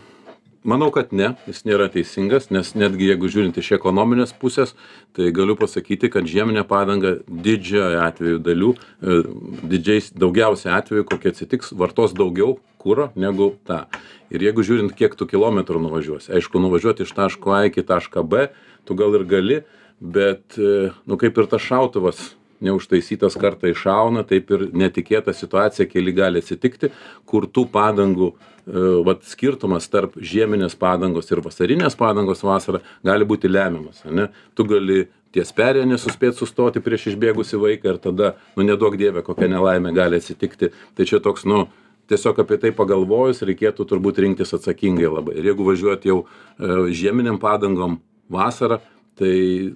manau 0.64 0.92
kad 0.94 1.14
ne 1.14 1.32
jis 1.48 1.64
nėra 1.66 1.88
teisingas 1.92 2.50
nes 2.54 2.74
netgi 2.78 3.10
jeigu 3.12 3.30
žiūrint 3.32 3.58
iš 3.58 3.72
ekonominės 3.78 4.34
pusės 4.38 4.76
tai 5.18 5.32
galiu 5.36 5.56
pasakyti 5.60 6.12
kad 6.14 6.30
žieminė 6.30 6.64
padanga 6.70 7.16
didžiąją 7.26 8.02
atvejų 8.06 8.42
dalių 8.46 8.74
e, 8.76 9.20
didžiais 9.74 10.12
daugiausia 10.14 10.76
atvejų 10.78 11.08
kokie 11.10 11.34
atsitiks 11.34 11.74
vartos 11.78 12.14
daugiau 12.18 12.60
kuro 12.82 13.10
negu 13.16 13.56
ta 13.66 13.88
ir 14.30 14.46
jeigu 14.46 14.66
žiūrint 14.66 14.94
kiek 14.98 15.18
tu 15.18 15.30
kilometrų 15.30 15.82
nuvažiuosi 15.88 16.36
aišku 16.38 16.62
nuvažiuot 16.62 17.02
iš 17.06 17.16
taško 17.18 17.58
a 17.58 17.64
iki 17.72 17.86
taško 17.86 18.24
b 18.24 18.50
tu 18.86 18.98
gal 18.98 19.18
ir 19.18 19.26
gali 19.26 19.64
bet 20.02 20.60
e, 20.62 20.92
nu 21.06 21.18
kaip 21.18 21.42
ir 21.42 21.50
tas 21.50 21.66
šautuvas 21.66 22.32
neužtaisytas 22.62 23.38
kartą 23.42 23.72
iššauna 23.72 24.24
taip 24.30 24.52
ir 24.56 24.68
netikėta 24.74 25.34
situacija 25.36 25.90
keli 25.90 26.14
gali 26.16 26.42
atsitikti 26.42 26.92
kur 27.30 27.48
tų 27.50 27.66
padangų 27.74 28.32
e, 28.32 28.36
vat 29.08 29.26
skirtumas 29.28 29.90
tarp 29.92 30.18
žieminės 30.18 30.78
padangos 30.80 31.32
ir 31.32 31.42
vasarinės 31.46 31.98
padangos 32.00 32.44
vasarą 32.46 32.84
gali 33.06 33.28
būti 33.28 33.52
lemiamas 33.52 34.06
ane? 34.10 34.30
Tu 34.56 34.68
gali 34.70 35.04
ties 35.36 35.52
perėja 35.56 35.88
nesuspėt 35.88 36.38
sustoti 36.38 36.84
prieš 36.84 37.12
išbėgusį 37.14 37.60
vaiką 37.62 37.96
ir 37.96 38.02
tada 38.04 38.34
nu 38.58 38.68
neduok 38.68 38.98
dieve 39.00 39.24
kokia 39.26 39.50
nelaimė 39.52 39.94
gali 39.96 40.20
atsitikti. 40.20 40.72
Tai 40.96 41.08
čia 41.08 41.22
toks 41.24 41.48
nu 41.48 41.66
tiesiog 42.12 42.42
apie 42.44 42.60
tai 42.60 42.74
pagalvojus 42.76 43.44
reikėtų 43.48 43.88
turbūt 43.88 44.20
rinktis 44.24 44.52
atsakingai 44.58 45.10
labai. 45.10 45.38
Ir 45.40 45.52
jeigu 45.52 45.68
važiuot 45.68 46.08
jau 46.08 46.24
e, 46.24 46.92
žieminėm 46.92 47.40
padangom 47.42 48.02
vasarą 48.32 48.82
tai 49.22 49.36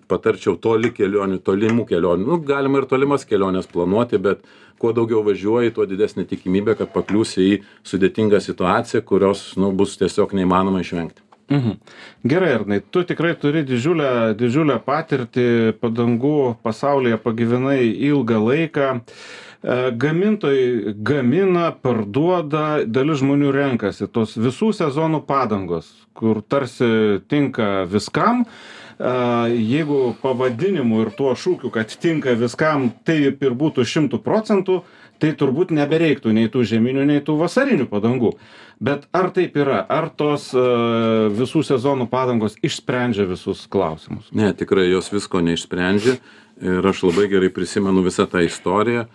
patarčiau 0.09 0.57
toli 0.61 0.91
kelionių 0.95 1.41
tolimų 1.45 1.87
kelionių 1.91 2.29
nu 2.29 2.39
galima 2.45 2.81
ir 2.81 2.89
tolimas 2.89 3.27
keliones 3.29 3.69
planuoti 3.71 4.21
bet 4.21 4.45
kuo 4.81 4.91
daugiau 4.95 5.21
važiuoji 5.25 5.75
tuo 5.75 5.85
didesnė 5.89 6.25
tikimybė 6.31 6.77
kad 6.81 6.91
pakliūsi 6.95 7.45
į 7.51 7.61
sudėtingą 7.87 8.41
situaciją 8.43 9.05
kurios 9.05 9.51
nu 9.61 9.71
bus 9.77 9.95
tiesiog 10.01 10.35
neįmanoma 10.35 10.83
išvengti 10.83 11.25
Mhm. 11.49 11.77
Gerai, 12.25 12.53
Arnai, 12.57 12.79
tu 12.89 13.03
tikrai 13.05 13.35
turi 13.37 13.61
didžiulę, 13.61 14.33
didžiulę 14.33 14.79
patirtį, 14.81 15.75
padangų 15.77 16.55
pasaulyje 16.65 17.19
pagyvenai 17.21 17.83
ilgą 18.07 18.39
laiką. 18.41 18.87
E, 18.95 19.75
gamintojai 19.91 20.95
gamina, 21.05 21.69
parduoda, 21.85 22.81
dalis 22.85 23.21
žmonių 23.21 23.53
renkasi 23.53 24.09
tos 24.09 24.33
visų 24.37 24.71
sezonų 24.73 25.21
padangos, 25.29 25.91
kur 26.17 26.41
tarsi 26.41 27.21
tinka 27.29 27.85
viskam, 27.89 28.43
jeigu 28.99 30.15
pavadinimu 30.21 31.01
ir 31.03 31.11
tuo 31.15 31.33
šūkiu, 31.35 31.71
kad 31.73 31.91
tinka 31.99 32.35
viskam, 32.39 32.91
taip 33.07 33.43
ir 33.43 33.55
būtų 33.57 33.83
šimtų 33.83 34.21
procentų, 34.23 34.83
tai 35.19 35.31
turbūt 35.35 35.73
nebereiktų 35.75 36.31
nei 36.35 36.47
tų 36.51 36.63
žieminių, 36.67 37.05
nei 37.07 37.23
tų 37.23 37.37
vasarinių 37.39 37.87
padangų. 37.91 38.35
Bet 38.83 39.05
ar 39.15 39.29
taip 39.35 39.55
yra, 39.55 39.81
ar 39.87 40.09
tos 40.11 40.49
visų 40.51 41.63
sezonų 41.63 42.09
padangos 42.11 42.57
išsprendžia 42.63 43.27
visus 43.27 43.63
klausimus? 43.71 44.27
Ne, 44.35 44.51
tikrai 44.55 44.89
jos 44.89 45.11
visko 45.13 45.43
neišsprendžia. 45.43 46.19
Ir 46.63 46.85
aš 46.87 47.01
labai 47.03 47.27
gerai 47.27 47.49
prisimenu 47.51 47.99
visą 48.03 48.23
tą 48.31 48.39
istoriją, 48.47 49.09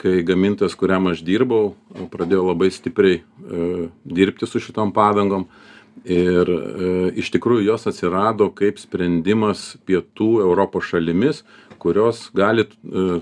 kai 0.00 0.22
gamintojas, 0.24 0.72
kuriam 0.76 1.10
aš 1.10 1.20
dirbau, 1.24 1.74
pradėjo 2.12 2.46
labai 2.46 2.70
stipriai 2.72 3.18
uh, 3.20 3.90
dirbti 4.08 4.48
su 4.48 4.60
šitom 4.64 4.94
padangom. 4.96 5.44
Uh, 5.44 5.77
ir 6.04 6.50
e, 6.50 6.90
iš 7.20 7.30
tikrųjų 7.34 7.66
jos 7.66 7.88
atsirado 7.90 8.48
kaip 8.54 8.78
sprendimas 8.80 9.76
pietų 9.88 10.38
europos 10.44 10.90
šalimis 10.90 11.42
kurios 11.78 12.28
gali 12.36 12.66
e, 12.66 13.20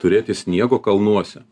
turėti 0.00 0.36
sniego 0.36 0.80
kalnuose. 0.82 1.44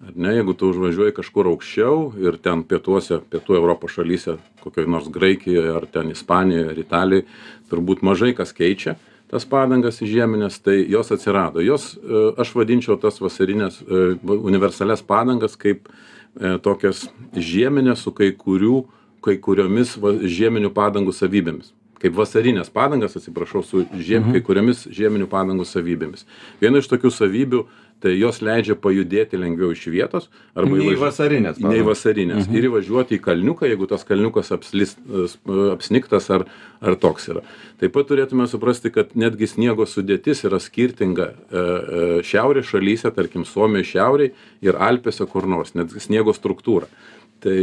Ar 0.00 0.16
ne 0.16 0.32
jeigu 0.38 0.54
tu 0.56 0.70
užvažiuoji 0.72 1.12
kažkur 1.18 1.50
aukščiau 1.50 1.96
ir 2.24 2.38
ten 2.40 2.64
pietuose 2.64 3.20
pietų 3.30 3.58
europos 3.58 3.92
šalyse 3.98 4.38
kokioj 4.64 4.88
nors 4.88 5.10
graikijoj 5.12 5.74
ar 5.76 5.86
ten 5.92 6.12
ispanijoj 6.14 6.70
ar 6.72 6.80
italijoj 6.80 7.26
turbūt 7.72 8.04
mažai 8.06 8.32
kas 8.36 8.56
keičia 8.56 8.96
tas 9.30 9.44
padangas 9.46 10.00
į 10.02 10.08
žiemines 10.10 10.56
tai 10.58 10.80
jos 10.90 11.12
atsirado. 11.14 11.62
Jos 11.62 11.92
e, 11.94 12.22
aš 12.40 12.54
vadinčiau 12.56 12.96
tas 12.98 13.20
vasarines 13.22 13.78
universalias 14.24 15.04
padangas 15.06 15.54
kaip 15.60 15.92
tokias 16.62 17.08
žiemines 17.34 18.04
su 18.06 18.12
kai 18.14 18.30
kurių 18.38 18.84
kai 19.24 19.36
kuriomis 19.38 19.96
va 20.00 20.14
žieminių 20.20 20.72
padangų 20.76 21.14
savybėmis. 21.16 21.74
Kaip 22.00 22.14
vasarines 22.16 22.70
padangas 22.72 23.16
atsiprašau 23.18 23.60
su 23.62 23.84
žiem 23.92 24.24
Mhm. 24.24 24.32
kai 24.32 24.40
kuriomis 24.40 24.86
žieminių 24.88 25.26
padangų 25.28 25.66
savybėmis. 25.68 26.24
Viena 26.60 26.80
iš 26.80 26.88
tokių 26.88 27.10
savybių 27.12 27.64
tai 28.00 28.14
jos 28.16 28.40
leidžia 28.40 28.74
pajudėti 28.80 29.36
lengviau 29.36 29.74
iš 29.74 29.84
vietos 29.92 30.30
arba 30.56 30.78
Nei 30.78 30.96
vasarinės 30.96 31.60
nei 31.60 31.82
vasarinės. 31.84 32.48
Ir 32.48 32.70
įvažiuoti 32.70 33.18
į 33.18 33.20
kalniuką 33.20 33.68
jeigu 33.68 33.86
tas 33.86 34.06
kalniukas 34.08 34.50
apslis 34.56 34.96
apsnigtas 35.74 36.30
ar 36.30 36.46
ar 36.80 36.96
toks 36.96 37.28
yra. 37.28 37.42
Taip 37.78 37.92
pat 37.92 38.08
turėtume 38.08 38.48
suprasti 38.48 38.88
kad 38.90 39.12
netgi 39.12 39.46
sniego 39.46 39.84
sudėtis 39.84 40.40
yra 40.48 40.56
skirtinga 40.56 41.26
e, 41.28 41.34
e, 41.60 42.22
šiaurės 42.24 42.72
šalyse 42.72 43.12
tarkim 43.12 43.44
suomijoj 43.44 43.84
šiaurėj 43.92 44.32
ir 44.64 44.80
alpėse 44.80 45.28
kur 45.28 45.44
nors 45.44 45.74
net 45.76 45.92
sniego 46.00 46.32
struktūra 46.32 46.88
tai 47.42 47.60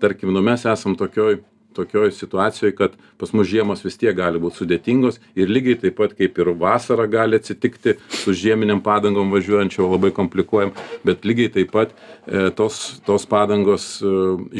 tarkim 0.00 0.32
nu 0.34 0.42
mes 0.44 0.64
esam 0.68 0.96
tokioj 0.98 1.40
tokioj 1.76 2.12
situacijoj 2.12 2.72
kad 2.76 2.94
pas 3.20 3.32
mus 3.32 3.48
žiemos 3.48 3.84
vis 3.84 3.98
tiek 4.00 4.16
gali 4.16 4.40
būt 4.40 4.56
sudėtingos 4.60 5.18
ir 5.36 5.52
lygiai 5.52 5.78
taip 5.82 5.98
pat 6.00 6.14
kaip 6.16 6.38
ir 6.40 6.52
vasarą 6.62 7.04
gali 7.12 7.40
atsitikti 7.40 7.96
su 8.22 8.32
žieminėm 8.42 8.80
padangom 8.86 9.34
važiuojant 9.34 9.74
čia 9.74 9.82
jau 9.82 9.90
labai 9.92 10.12
komplikuojam 10.16 10.72
bet 11.04 11.28
lygiai 11.28 11.52
taip 11.58 11.74
pat 11.76 11.92
e, 11.92 12.48
tos 12.56 12.80
tos 13.06 13.28
padangos 13.28 13.90
e, 14.00 14.16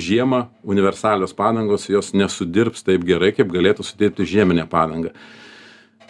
žiemą 0.08 0.44
universalios 0.76 1.36
padangos 1.40 1.88
jos 1.92 2.12
nesudirbs 2.12 2.84
taip 2.86 3.08
gerai 3.08 3.32
kaip 3.36 3.52
galėtų 3.52 3.86
sudirbti 3.86 4.28
žieminė 4.36 4.68
padanga. 4.70 5.14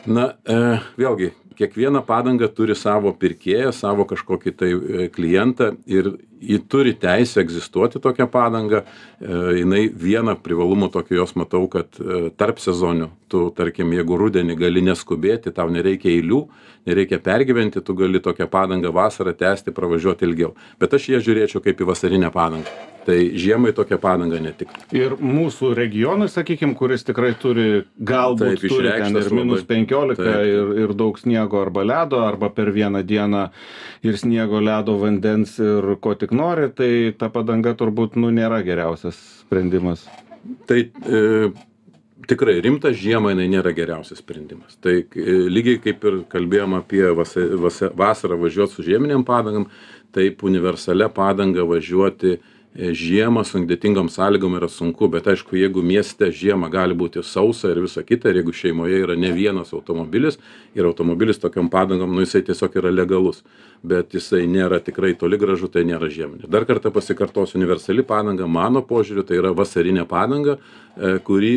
Na 0.07 0.33
e, 0.47 0.79
vėlgi 0.99 1.33
kiekviena 1.57 2.03
padanga 2.05 2.49
turi 2.53 2.77
savo 2.77 3.13
pirkėją 3.17 3.73
savo 3.75 4.07
kažkokį 4.09 4.53
tai 4.61 4.71
e, 4.73 5.09
klientą 5.13 5.73
ir 5.89 6.13
ji 6.41 6.59
turi 6.69 6.95
teisę 6.95 7.41
egzistuoti 7.41 8.01
tokia 8.01 8.27
padanga 8.27 8.83
e, 8.83 9.29
jinai 9.61 9.87
vieną 9.89 10.37
privalumų 10.45 10.91
tokį 10.95 11.21
jos 11.21 11.37
matau 11.39 11.65
kad 11.73 12.01
e, 12.01 12.29
tarp 12.37 12.61
sezonių 12.63 13.11
tu 13.33 13.47
tarkim 13.57 13.95
jeigu 13.97 14.19
rudenį 14.21 14.59
gali 14.59 14.83
neskubėti 14.85 15.55
tau 15.55 15.71
nereikia 15.73 16.13
eilių 16.13 16.43
nereikia 16.87 17.21
pergyventi 17.23 17.83
tu 17.83 17.97
gali 17.99 18.21
tokią 18.23 18.51
padangą 18.51 18.93
vasarą 18.95 19.35
tęsti 19.37 19.75
pravažiuoti 19.77 20.29
ilgiau 20.29 20.53
bet 20.81 20.95
aš 20.99 21.09
ją 21.15 21.25
žiūrėčiau 21.25 21.65
kaip 21.65 21.81
į 21.81 21.91
vasarinę 21.93 22.31
padangą 22.35 22.93
tai 23.07 23.19
žiemai 23.39 23.71
tokia 23.77 23.99
padanga 24.03 24.39
netiktų 24.43 24.97
Ir 24.97 25.15
mūsų 25.23 25.71
regionui, 25.79 26.27
sakykime, 26.31 26.75
kuris 26.79 27.07
tikrai 27.07 27.33
turi, 27.39 27.85
galbūt 28.03 28.63
Taip, 28.63 28.73
turi 28.73 28.91
ten 28.91 29.19
ir 29.21 29.31
minus 29.35 29.63
labai. 29.63 29.83
15 29.85 30.19
Taip. 30.19 30.49
ir, 30.51 30.73
ir 30.85 30.95
daug 30.99 31.19
sniego 31.21 31.61
arba 31.63 31.85
ledo, 31.87 32.23
arba 32.27 32.51
per 32.55 32.73
vieną 32.75 33.03
dieną 33.07 33.45
ir 34.07 34.19
sniego, 34.19 34.61
ledo, 34.63 34.97
vandens 35.03 35.57
ir 35.63 35.93
ko 36.03 36.17
tik 36.19 36.26
nori, 36.35 36.71
tai 36.75 36.91
ta 37.19 37.29
padanga 37.33 37.75
turbūt 37.79 38.17
nu, 38.21 38.33
nėra 38.35 38.63
geriausias 38.67 39.19
sprendimas. 39.43 40.07
Tai 40.67 40.79
e, 40.81 41.21
tikrai 42.31 42.59
rimta 42.65 42.93
žiemą 42.95 43.35
jinai 43.35 43.49
nėra 43.53 43.75
geriausias 43.77 44.23
sprendimas. 44.23 44.79
Tai 44.83 44.97
e, 45.03 45.39
lygiai 45.53 45.83
kaip 45.85 46.05
ir 46.09 46.19
kalbėjom 46.33 46.79
apie 46.81 47.05
vasa, 47.19 47.47
vasa, 47.63 47.91
vasarą 47.95 48.39
važiuoti 48.41 48.79
su 48.79 48.87
žieminėm 48.87 49.27
padangam, 49.27 49.69
taip 50.17 50.45
universalia 50.47 51.11
padanga 51.13 51.67
važiuoti 51.69 52.37
e, 52.37 52.43
žiemą 52.77 53.45
sudėtingom 53.47 54.11
sąlygom 54.13 54.57
yra 54.59 54.69
sunku, 54.69 55.09
bet 55.09 55.29
aišku, 55.33 55.57
jeigu 55.57 55.83
mieste 55.85 56.29
žiemą 56.33 56.69
gali 56.73 56.97
būti 56.97 57.23
sausa 57.25 57.71
ir 57.73 57.81
visa 57.85 58.05
kita, 58.05 58.29
ir 58.31 58.43
jeigu 58.43 58.53
šeimoje 58.53 59.01
yra 59.05 59.17
ne 59.17 59.33
vienas 59.33 59.73
automobilis 59.77 60.37
ir 60.77 60.85
automobilis 60.85 61.41
tokiam 61.41 61.71
padangom, 61.73 62.13
nu 62.13 62.25
jisai 62.25 62.43
tiesiog 62.45 62.77
yra 62.77 62.93
legalus, 62.93 63.43
bet 63.87 64.15
jisai 64.17 64.45
nėra 64.51 64.81
tikrai 64.85 65.15
toli 65.19 65.39
gražu, 65.41 65.71
tai 65.73 65.87
nėra 65.89 66.11
žieminė. 66.13 66.51
Dar 66.53 66.67
kartą 66.69 66.93
pasikartosiu, 66.93 67.57
universali 67.61 68.05
padanga, 68.07 68.49
mano 68.49 68.83
požiūriu, 68.85 69.25
tai 69.27 69.39
yra 69.41 69.55
vasarinė 69.57 70.05
padanga, 70.09 70.59
e, 70.97 71.17
kuri 71.25 71.53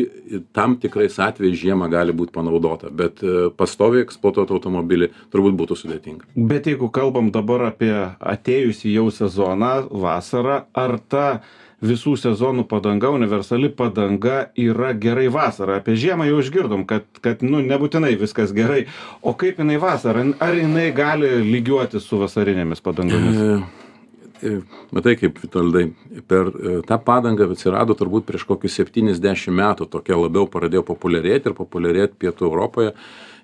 tam 0.56 0.78
tikrais 0.80 1.18
atvejais 1.20 1.58
žiemą 1.60 1.90
gali 1.92 2.14
būti 2.16 2.32
panaudota, 2.32 2.88
bet 2.88 3.20
e, 3.24 3.50
pastoviai 3.56 4.06
eksploatuoti 4.06 4.56
automobilį 4.56 5.10
turbūt 5.32 5.58
būtų 5.58 5.78
sudėtinga. 5.82 6.30
Bet 6.36 6.70
jeigu 6.70 6.88
kalbam 6.94 7.32
dabar 7.34 7.66
apie 7.70 7.92
atėjusį 7.92 8.94
jau 8.94 9.08
sezoną, 9.14 9.74
vasarą, 9.90 10.62
ar 10.72 10.96
ta 11.10 11.26
visų 11.80 12.14
sezonų 12.20 12.66
padanga, 12.68 13.10
universali 13.16 13.70
padanga 13.72 14.50
yra 14.60 14.92
gerai 14.92 15.28
vasarą. 15.32 15.80
Apie 15.80 15.96
žiemą 15.98 16.28
jau 16.28 16.40
išgirdom, 16.42 16.84
kad, 16.88 17.06
kad 17.24 17.44
nu, 17.46 17.62
nebūtinai 17.64 18.12
viskas 18.20 18.54
gerai. 18.56 18.84
O 19.24 19.34
kaip 19.38 19.60
jinai 19.62 19.80
vasarą? 19.80 20.30
Ar 20.44 20.56
jinai 20.56 20.90
gali 20.96 21.38
lygiuoti 21.48 22.02
su 22.04 22.20
vasarinėmis 22.20 22.84
padangomis? 22.84 23.70
E, 24.42 24.60
Matai, 24.90 25.16
kaip 25.20 25.38
Vitoldai, 25.42 25.86
per 26.28 26.48
e, 26.50 26.76
tą 26.88 26.96
padangą 27.04 27.50
atsirado 27.52 27.96
turbūt 27.98 28.26
prieš 28.28 28.46
kokius 28.48 28.78
70 28.80 29.52
metų, 29.52 29.88
tokia 29.92 30.16
labiau 30.18 30.48
pradėjo 30.50 30.84
populiarėti 30.88 31.50
ir 31.50 31.56
populiarėti 31.58 32.18
Pietų 32.24 32.48
Europoje. 32.48 32.94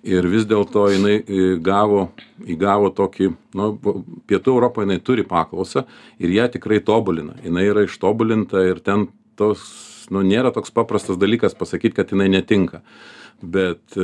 Ir 0.06 0.28
vis 0.30 0.46
dėlto 0.48 0.86
jinai 0.92 1.16
e, 1.18 1.42
gavo, 1.60 2.08
įgavo 2.46 2.92
tokį, 2.96 3.30
nu, 3.58 3.70
Pietų 4.30 4.54
Europoje 4.54 4.88
jinai 4.88 5.00
turi 5.04 5.26
paklausą 5.26 5.84
ir 6.22 6.32
ją 6.36 6.48
tikrai 6.56 6.80
tobulina. 6.84 7.36
Jinai 7.44 7.66
yra 7.72 7.84
ištobulinta 7.88 8.64
ir 8.70 8.80
ten 8.84 9.08
tos 9.36 9.66
nu 10.14 10.22
nėra 10.22 10.52
toks 10.54 10.72
paprastas 10.74 11.18
dalykas 11.18 11.56
pasakyt 11.58 11.96
kad 11.96 12.12
jinai 12.14 12.28
netinka 12.30 12.80
bet 13.42 13.98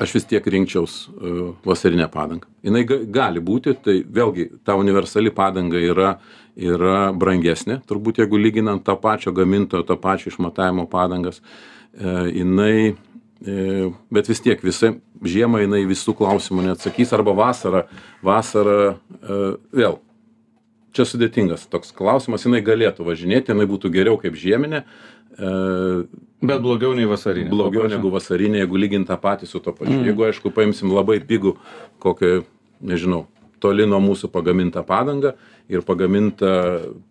aš 0.00 0.14
vis 0.16 0.28
tiek 0.30 0.46
rinkčiaus 0.54 0.96
vasarinę 1.64 2.08
padangą. 2.12 2.48
Jinai 2.64 2.86
gali 2.86 3.42
būti 3.44 3.74
tai 3.84 3.98
vėlgi 4.06 4.48
ta 4.64 4.78
universali 4.80 5.32
padanga 5.34 5.80
yra 5.80 6.16
yra 6.56 7.12
brangesnė 7.16 7.78
turbūt 7.88 8.20
jeigu 8.20 8.36
lyginant 8.36 8.84
to 8.84 8.96
pačio 9.00 9.32
gamintojo 9.32 9.86
to 9.88 9.96
pačio 9.96 10.28
išmatavimo 10.28 10.84
padangas 10.90 11.40
jinai 11.92 12.92
E, 13.46 13.90
bet 14.12 14.28
vis 14.30 14.38
tiek 14.38 14.60
visa 14.62 14.92
žiemą 15.26 15.64
jinai 15.64 15.82
visų 15.88 16.14
klausimų 16.14 16.68
neatsakys 16.68 17.10
arba 17.16 17.32
vasarą 17.34 17.80
vasarą 18.22 18.76
e, 18.86 19.38
vėl 19.74 19.96
čia 20.94 21.06
sudėtingas 21.08 21.64
toks 21.72 21.90
klausimas 21.96 22.46
jinai 22.46 22.60
galėtų 22.62 23.02
važinėti 23.08 23.50
jinai 23.50 23.66
būtų 23.66 23.90
geriau 23.96 24.20
kaip 24.22 24.38
žieminė 24.38 24.84
e, 24.84 24.86
bet 25.38 26.62
blogiau 26.64 26.94
nei 26.98 27.08
vasarinė 27.08 27.52
blogiau 27.52 27.88
negu 27.90 28.10
vasarinė 28.12 28.62
jeigu 28.62 28.80
lygint 28.80 29.08
tą 29.08 29.18
patį 29.20 29.48
su 29.48 29.60
tuo 29.60 29.74
pačiu 29.76 29.98
mm. 29.98 30.08
jeigu 30.10 30.26
aišku 30.28 30.52
paimsim 30.54 30.92
labai 30.92 31.20
pigų 31.24 31.56
kokį 32.02 32.42
nežinau 32.80 33.26
toli 33.62 33.86
nuo 33.86 34.00
mūsų 34.02 34.30
pagamintą 34.34 34.82
padangą 34.86 35.36
ir 35.70 35.84
pagamintą 35.86 36.52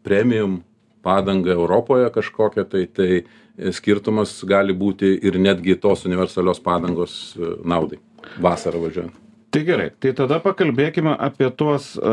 premium 0.04 0.62
padangą 1.01 1.56
europoje 1.56 2.12
kažkokią 2.13 2.68
tai 2.70 2.86
tai 2.88 3.24
skirtumas 3.72 4.36
gali 4.48 4.74
būti 4.74 5.12
ir 5.28 5.38
netgi 5.40 5.75
tos 5.80 6.06
universalios 6.08 6.62
padangos 6.63 7.36
e, 7.36 7.56
naudai 7.68 8.00
vasarą 8.42 8.82
važiuojant. 8.86 9.18
Tai 9.51 9.65
gerai, 9.67 9.89
tai 10.00 10.13
tada 10.15 10.38
pakalbėkime 10.39 11.12
apie 11.20 11.50
tuos, 11.60 11.89
e, 12.00 12.12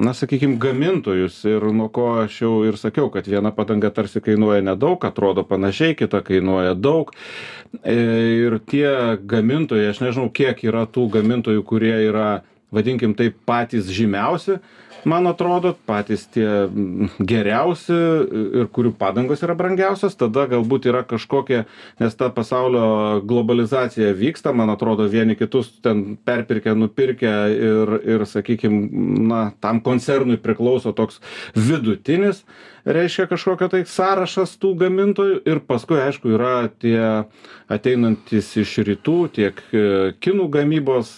na 0.00 0.12
sakykime, 0.16 0.54
gamintojus 0.56 1.42
ir 1.44 1.66
nuo 1.76 1.90
ko 1.92 2.06
aš 2.22 2.38
jau 2.40 2.52
ir 2.64 2.78
sakiau, 2.80 3.10
kad 3.12 3.28
viena 3.28 3.50
padanga 3.52 3.90
tarsi 3.92 4.22
kainuoja 4.24 4.62
nedaug, 4.64 5.04
atrodo 5.04 5.44
panašiai, 5.44 5.92
kita 5.98 6.22
kainuoja 6.24 6.72
daug. 6.72 7.12
E, 7.82 7.98
ir 8.46 8.56
tie 8.64 8.88
gamintojai, 9.20 9.90
aš 9.92 10.00
nežinau, 10.06 10.30
kiek 10.32 10.64
yra 10.64 10.86
tų 10.88 11.04
gamintojų, 11.18 11.66
kurie 11.68 11.98
yra, 12.06 12.30
vadinkim 12.72 13.12
taip, 13.18 13.36
patys 13.44 13.92
žymiausi, 13.92 14.56
man 15.08 15.26
atrodo 15.26 15.74
patys 15.86 16.26
tie 16.34 16.48
geriausi 17.20 17.96
ir 18.62 18.68
kurių 18.74 18.94
padangos 18.98 19.42
yra 19.46 19.56
brangiausios 19.58 20.16
tada 20.20 20.46
galbūt 20.50 20.88
yra 20.90 21.04
kažkokie 21.08 21.64
nes 22.02 22.18
ta 22.18 22.30
pasaulio 22.34 23.20
globalizacija 23.28 24.12
vyksta 24.18 24.54
man 24.56 24.72
atrodo 24.74 25.08
vieni 25.12 25.36
kitus 25.38 25.72
ten 25.84 26.16
perpirkę 26.24 26.74
nupirkę 26.78 27.34
ir 27.54 27.96
ir 28.16 28.26
sakykim 28.28 28.78
na 29.28 29.46
tam 29.60 29.80
koncernui 29.84 30.38
priklauso 30.40 30.92
toks 30.92 31.20
vidutinis 31.54 32.44
reiškia 32.84 33.26
kažkokio 33.30 33.68
tai 33.72 33.82
sąrašas 33.88 34.54
tų 34.60 34.74
gamintojų 34.84 35.38
ir 35.48 35.60
paskui 35.64 36.00
aišku 36.04 36.34
yra 36.36 36.68
tie 36.68 37.24
ateinantys 37.72 38.50
iš 38.60 38.74
rytų 38.84 39.16
tiek 39.38 39.60
e, 39.72 39.84
kinų 40.22 40.48
gamybos 40.52 41.14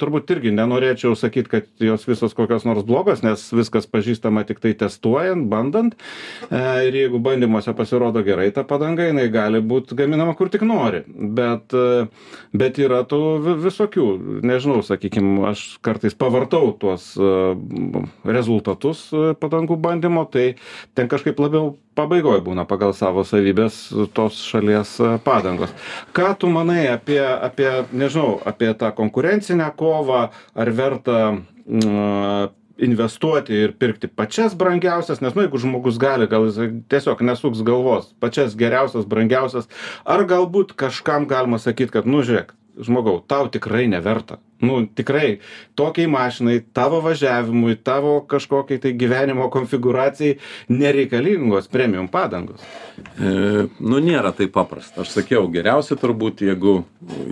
turbūt 0.00 0.30
irgi 0.36 0.52
nenorėčiau 0.54 1.16
sakyt 1.18 1.50
kad 1.50 1.66
jos 1.82 2.06
visos 2.06 2.36
kokios 2.38 2.66
nors 2.68 2.86
blogos 2.86 3.24
nes 3.26 3.48
viskas 3.54 3.88
pažįstama 3.90 4.44
tiktai 4.46 4.76
testuojant 4.78 5.48
bandant 5.50 5.96
e, 5.96 6.62
ir 6.86 7.00
jeigu 7.02 7.18
bandymuose 7.22 7.74
pasirodo 7.74 8.22
gerai 8.26 8.50
ta 8.54 8.62
padanga 8.62 9.08
jinai 9.08 9.26
gali 9.32 9.62
būt 9.62 9.96
gaminama 9.98 10.36
kur 10.38 10.52
tik 10.52 10.62
nori. 10.66 11.02
Bet 11.10 11.74
e, 11.74 12.06
bet 12.54 12.78
yra 12.78 13.02
tų 13.10 13.20
visokių 13.66 14.06
nežinau 14.46 14.84
sakykim 14.86 15.40
aš 15.50 15.66
kartais 15.82 16.14
pavartau 16.14 16.70
tuos 16.78 17.10
rezultatus 18.24 19.08
padangų 19.40 19.78
bandymo 19.80 20.24
tai 20.30 20.59
ten 20.94 21.10
kažkaip 21.10 21.40
labiau 21.40 21.74
pabaigoj 21.98 22.40
būna 22.46 22.66
pagal 22.68 22.94
savo 22.96 23.24
savybes 23.26 23.82
tos 24.16 24.38
šalies 24.50 24.94
e, 25.00 25.16
padangos. 25.24 25.74
Ką 26.16 26.32
tu 26.40 26.50
manai 26.52 26.86
apie, 26.92 27.20
apie 27.20 27.70
nežinau, 27.92 28.38
apie 28.46 28.72
tą 28.78 28.92
konkurencinę 28.96 29.70
kovą, 29.78 30.28
ar 30.54 30.72
verta 30.76 31.20
mm, 31.34 32.50
investuoti 32.80 33.56
ir 33.64 33.74
pirkti 33.78 34.08
pačias 34.08 34.54
brangiausias, 34.58 35.20
nes, 35.20 35.34
nu, 35.36 35.44
jeigu 35.44 35.60
žmogus 35.60 35.98
gali, 36.00 36.28
gal 36.30 36.46
jis 36.48 36.78
tiesiog 36.92 37.22
nesuks 37.26 37.62
galvos, 37.66 38.10
pačias 38.22 38.56
geriausias, 38.58 39.08
brangiausias, 39.08 39.68
ar 40.08 40.24
galbūt 40.28 40.72
kažkam 40.80 41.28
galima 41.30 41.60
sakyti, 41.60 41.92
kad, 41.98 42.08
nu, 42.08 42.24
žiūrėk, 42.26 42.54
žmogau, 42.78 43.18
tau 43.26 43.48
tikrai 43.52 43.86
neverta. 43.90 44.38
Nu, 44.60 44.82
tikrai, 44.84 45.38
tokiai 45.74 46.08
mašinai, 46.10 46.58
tavo 46.76 46.98
važiavimui, 47.00 47.78
tavo 47.80 48.18
kažkokiai 48.28 48.80
tai 48.82 48.92
gyvenimo 48.92 49.46
konfiguracijai 49.52 50.36
nereikalingos 50.68 51.70
premium 51.72 52.10
padangos. 52.12 52.60
E, 53.16 53.30
nu, 53.80 54.02
nėra 54.04 54.34
taip 54.36 54.52
paprasta. 54.52 55.00
Aš 55.00 55.14
sakiau, 55.14 55.46
geriausia 55.52 55.96
turbūt, 56.00 56.44
jeigu, 56.44 56.76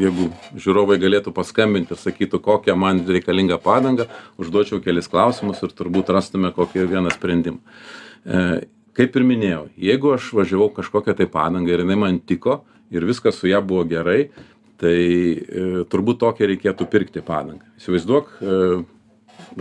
jeigu 0.00 0.30
žiūrovai 0.56 0.96
galėtų 1.02 1.34
paskambinti 1.36 1.92
ir 1.92 2.00
sakytų, 2.00 2.40
kokią 2.48 2.78
man 2.80 3.04
reikalinga 3.04 3.60
padanga, 3.60 4.08
užduočiau 4.40 4.80
kelis 4.84 5.10
klausimus 5.12 5.60
ir 5.60 5.76
turbūt 5.76 6.14
rastume 6.16 6.54
kokį 6.56 6.88
vieną 6.94 7.12
sprendimą. 7.12 7.60
E, 8.24 8.48
kaip 8.96 9.20
ir 9.20 9.28
minėjau, 9.28 9.66
jeigu 9.76 10.16
aš 10.16 10.32
važiavau 10.40 10.72
kažkokią 10.80 11.18
tai 11.20 11.28
padangą 11.28 11.76
ir 11.76 11.84
jinai 11.84 12.00
man 12.08 12.22
tiko 12.24 12.62
ir 12.90 13.04
viskas 13.04 13.36
su 13.36 13.52
ja 13.52 13.60
buvo 13.60 13.84
gerai, 13.84 14.30
tai 14.78 14.98
e, 14.98 15.66
turbūt 15.90 16.20
tokią 16.22 16.48
reikėtų 16.52 16.86
pirkti 16.90 17.22
padangą. 17.26 17.66
Įsivaizduok 17.80 18.30
e, 18.38 18.58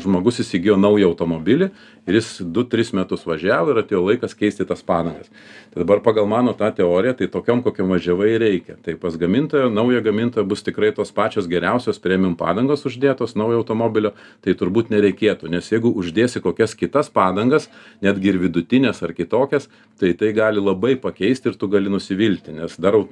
žmogus 0.01 0.41
įsigijo 0.43 0.77
naują 0.79 1.09
automobilį 1.11 1.71
ir 2.07 2.17
jis 2.17 2.29
du 2.41 2.63
tris 2.63 2.93
metus 2.95 3.25
važiavo 3.27 3.73
ir 3.73 3.81
atėjo 3.83 4.01
laikas 4.05 4.35
keisti 4.37 4.65
tas 4.67 4.83
padangas. 4.85 5.27
Tai 5.73 5.83
dabar 5.83 5.99
pagal 6.05 6.27
mano 6.29 6.53
tą 6.57 6.69
teoriją 6.75 7.17
tai 7.19 7.27
tokiom 7.31 7.61
kokiom 7.65 7.91
važiavai 7.95 8.29
ir 8.33 8.43
reikia. 8.43 8.77
Tai 8.83 8.95
pas 9.01 9.17
gamintoją 9.19 9.69
naują 9.73 10.01
gamintoją 10.05 10.47
bus 10.47 10.63
tikrai 10.63 10.93
tos 10.95 11.11
pačios 11.11 11.49
geriausios 11.51 11.99
premium 11.99 12.35
padangos 12.39 12.85
uždėtos 12.87 13.35
naujo 13.35 13.59
automobilio 13.61 14.13
tai 14.45 14.55
turbūt 14.55 14.93
nereikėtų. 14.93 15.51
Nes 15.51 15.67
jeigu 15.71 15.91
uždėsi 15.91 16.41
kokias 16.43 16.77
kitas 16.79 17.11
padangas 17.11 17.67
netgi 18.01 18.31
ir 18.31 18.39
vidutines 18.41 19.03
ar 19.03 19.13
kitokias 19.17 19.67
tai 19.99 20.13
tai 20.17 20.31
gali 20.37 20.63
labai 20.63 20.95
pakeisti 20.95 21.51
ir 21.51 21.59
tu 21.59 21.67
gali 21.67 21.91
nusivilti. 21.91 22.55
Nes 22.55 22.79
dar 22.79 22.95
e, 22.95 23.05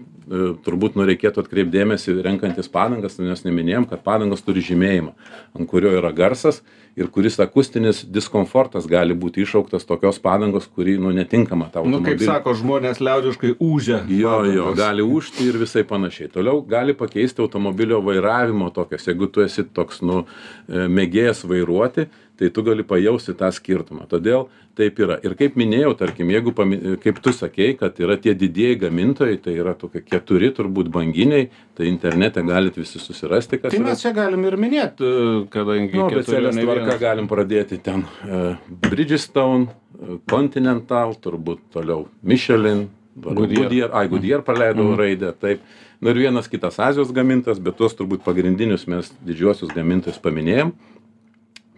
turbūt 0.65 0.95
nu 0.95 1.08
reikėtų 1.10 1.43
atkreipt 1.43 1.73
dėmesį 1.75 2.21
renkantis 2.23 2.71
padangas 2.71 3.19
nes 3.19 3.43
neminėjom 3.43 3.89
kad 3.91 4.03
padangos 4.08 4.43
turi 4.45 4.63
žymėjimą 4.63 5.13
ant 5.55 5.69
kurio 5.69 5.91
yra 5.99 6.12
garsas 6.15 6.62
ir 6.95 7.10
kuris 7.12 7.38
akustinis 7.43 8.03
diskomfortas 8.08 8.85
gali 8.89 9.15
būti 9.17 9.43
iššauktas 9.45 9.88
tokios 9.88 10.19
padangos 10.24 10.67
kuri 10.67 10.98
nu 11.02 11.12
netinkama 11.15 11.69
tau 11.74 11.86
nu 11.89 12.02
kaip 12.06 12.21
sako 12.24 12.56
žmonės 12.58 13.02
liaudiškai 13.04 13.56
ūžia 13.60 14.04
jo 14.10 14.36
jo 14.50 14.74
gali 14.78 15.06
ūžti 15.06 15.50
ir 15.50 15.60
visai 15.62 15.86
panašiai. 15.88 16.32
Toliau 16.34 16.62
gali 16.67 16.95
pakeisti 16.98 17.43
automobilio 17.43 18.02
vairavimo 18.06 18.69
tokias 18.76 19.08
jeigu 19.08 19.28
tu 19.28 19.43
esi 19.45 19.65
toks 19.65 20.02
nu 20.06 20.24
e, 20.24 20.88
mėgėjas 20.88 21.45
vairuoti 21.50 22.08
tai 22.39 22.50
tu 22.50 22.63
gali 22.63 22.84
pajausti 22.84 23.36
tą 23.38 23.50
skirtumą. 23.54 24.08
Todėl 24.12 24.48
taip 24.76 25.00
yra. 25.00 25.17
Ir 25.24 25.36
kaip 25.39 25.56
minėjau 25.60 25.93
tarkim 26.00 26.32
jeigu 26.34 26.52
pami 26.56 26.80
kaip 27.04 27.21
tu 27.24 27.32
sakei 27.36 27.76
kad 27.80 27.95
yra 28.04 28.17
tie 28.21 28.36
didieji 28.38 28.80
gamintojai 28.84 29.38
tai 29.43 29.56
yra 29.60 29.76
tokie 29.80 30.04
keturi 30.04 30.52
turbūt 30.56 30.91
banginiai 30.93 31.48
tai 31.78 31.88
internete 31.91 32.43
galit 32.45 32.78
visi 32.80 33.00
susirasti 33.00 33.62
kas 33.62 33.76
tai 33.76 33.84
mes 33.84 34.04
čia 34.04 34.12
galim 34.15 34.43
ir 34.48 34.58
minėt 34.60 35.00
e, 35.00 35.13
kadangi 35.54 35.95
nu 35.95 36.10
abėcėlės 36.10 36.60
tvarka 36.60 37.00
galim 37.02 37.32
pradėti 37.32 37.80
ten 37.84 38.04
e, 38.28 38.43
bridgestone 38.89 39.69
e, 39.69 40.19
continental 40.30 41.15
turbūt 41.24 41.63
toliau 41.76 42.10
michelin 42.24 42.88
goodyear. 43.15 43.93
Ai 43.95 44.10
goodyear 44.12 44.43
praleidau 44.43 44.89
mhm. 44.91 45.00
raidę 45.00 45.32
taip. 45.39 45.63
Nu 46.04 46.12
ir 46.12 46.19
vienas 46.26 46.50
kitas 46.52 46.76
azijos 46.84 47.13
gamintojas 47.15 47.62
bet 47.63 47.78
tuos 47.80 47.95
turbūt 47.95 48.26
pagrindinius 48.26 48.84
mes 48.91 49.13
didžiuosius 49.26 49.71
gamintojus 49.74 50.19
paminėjom 50.19 50.74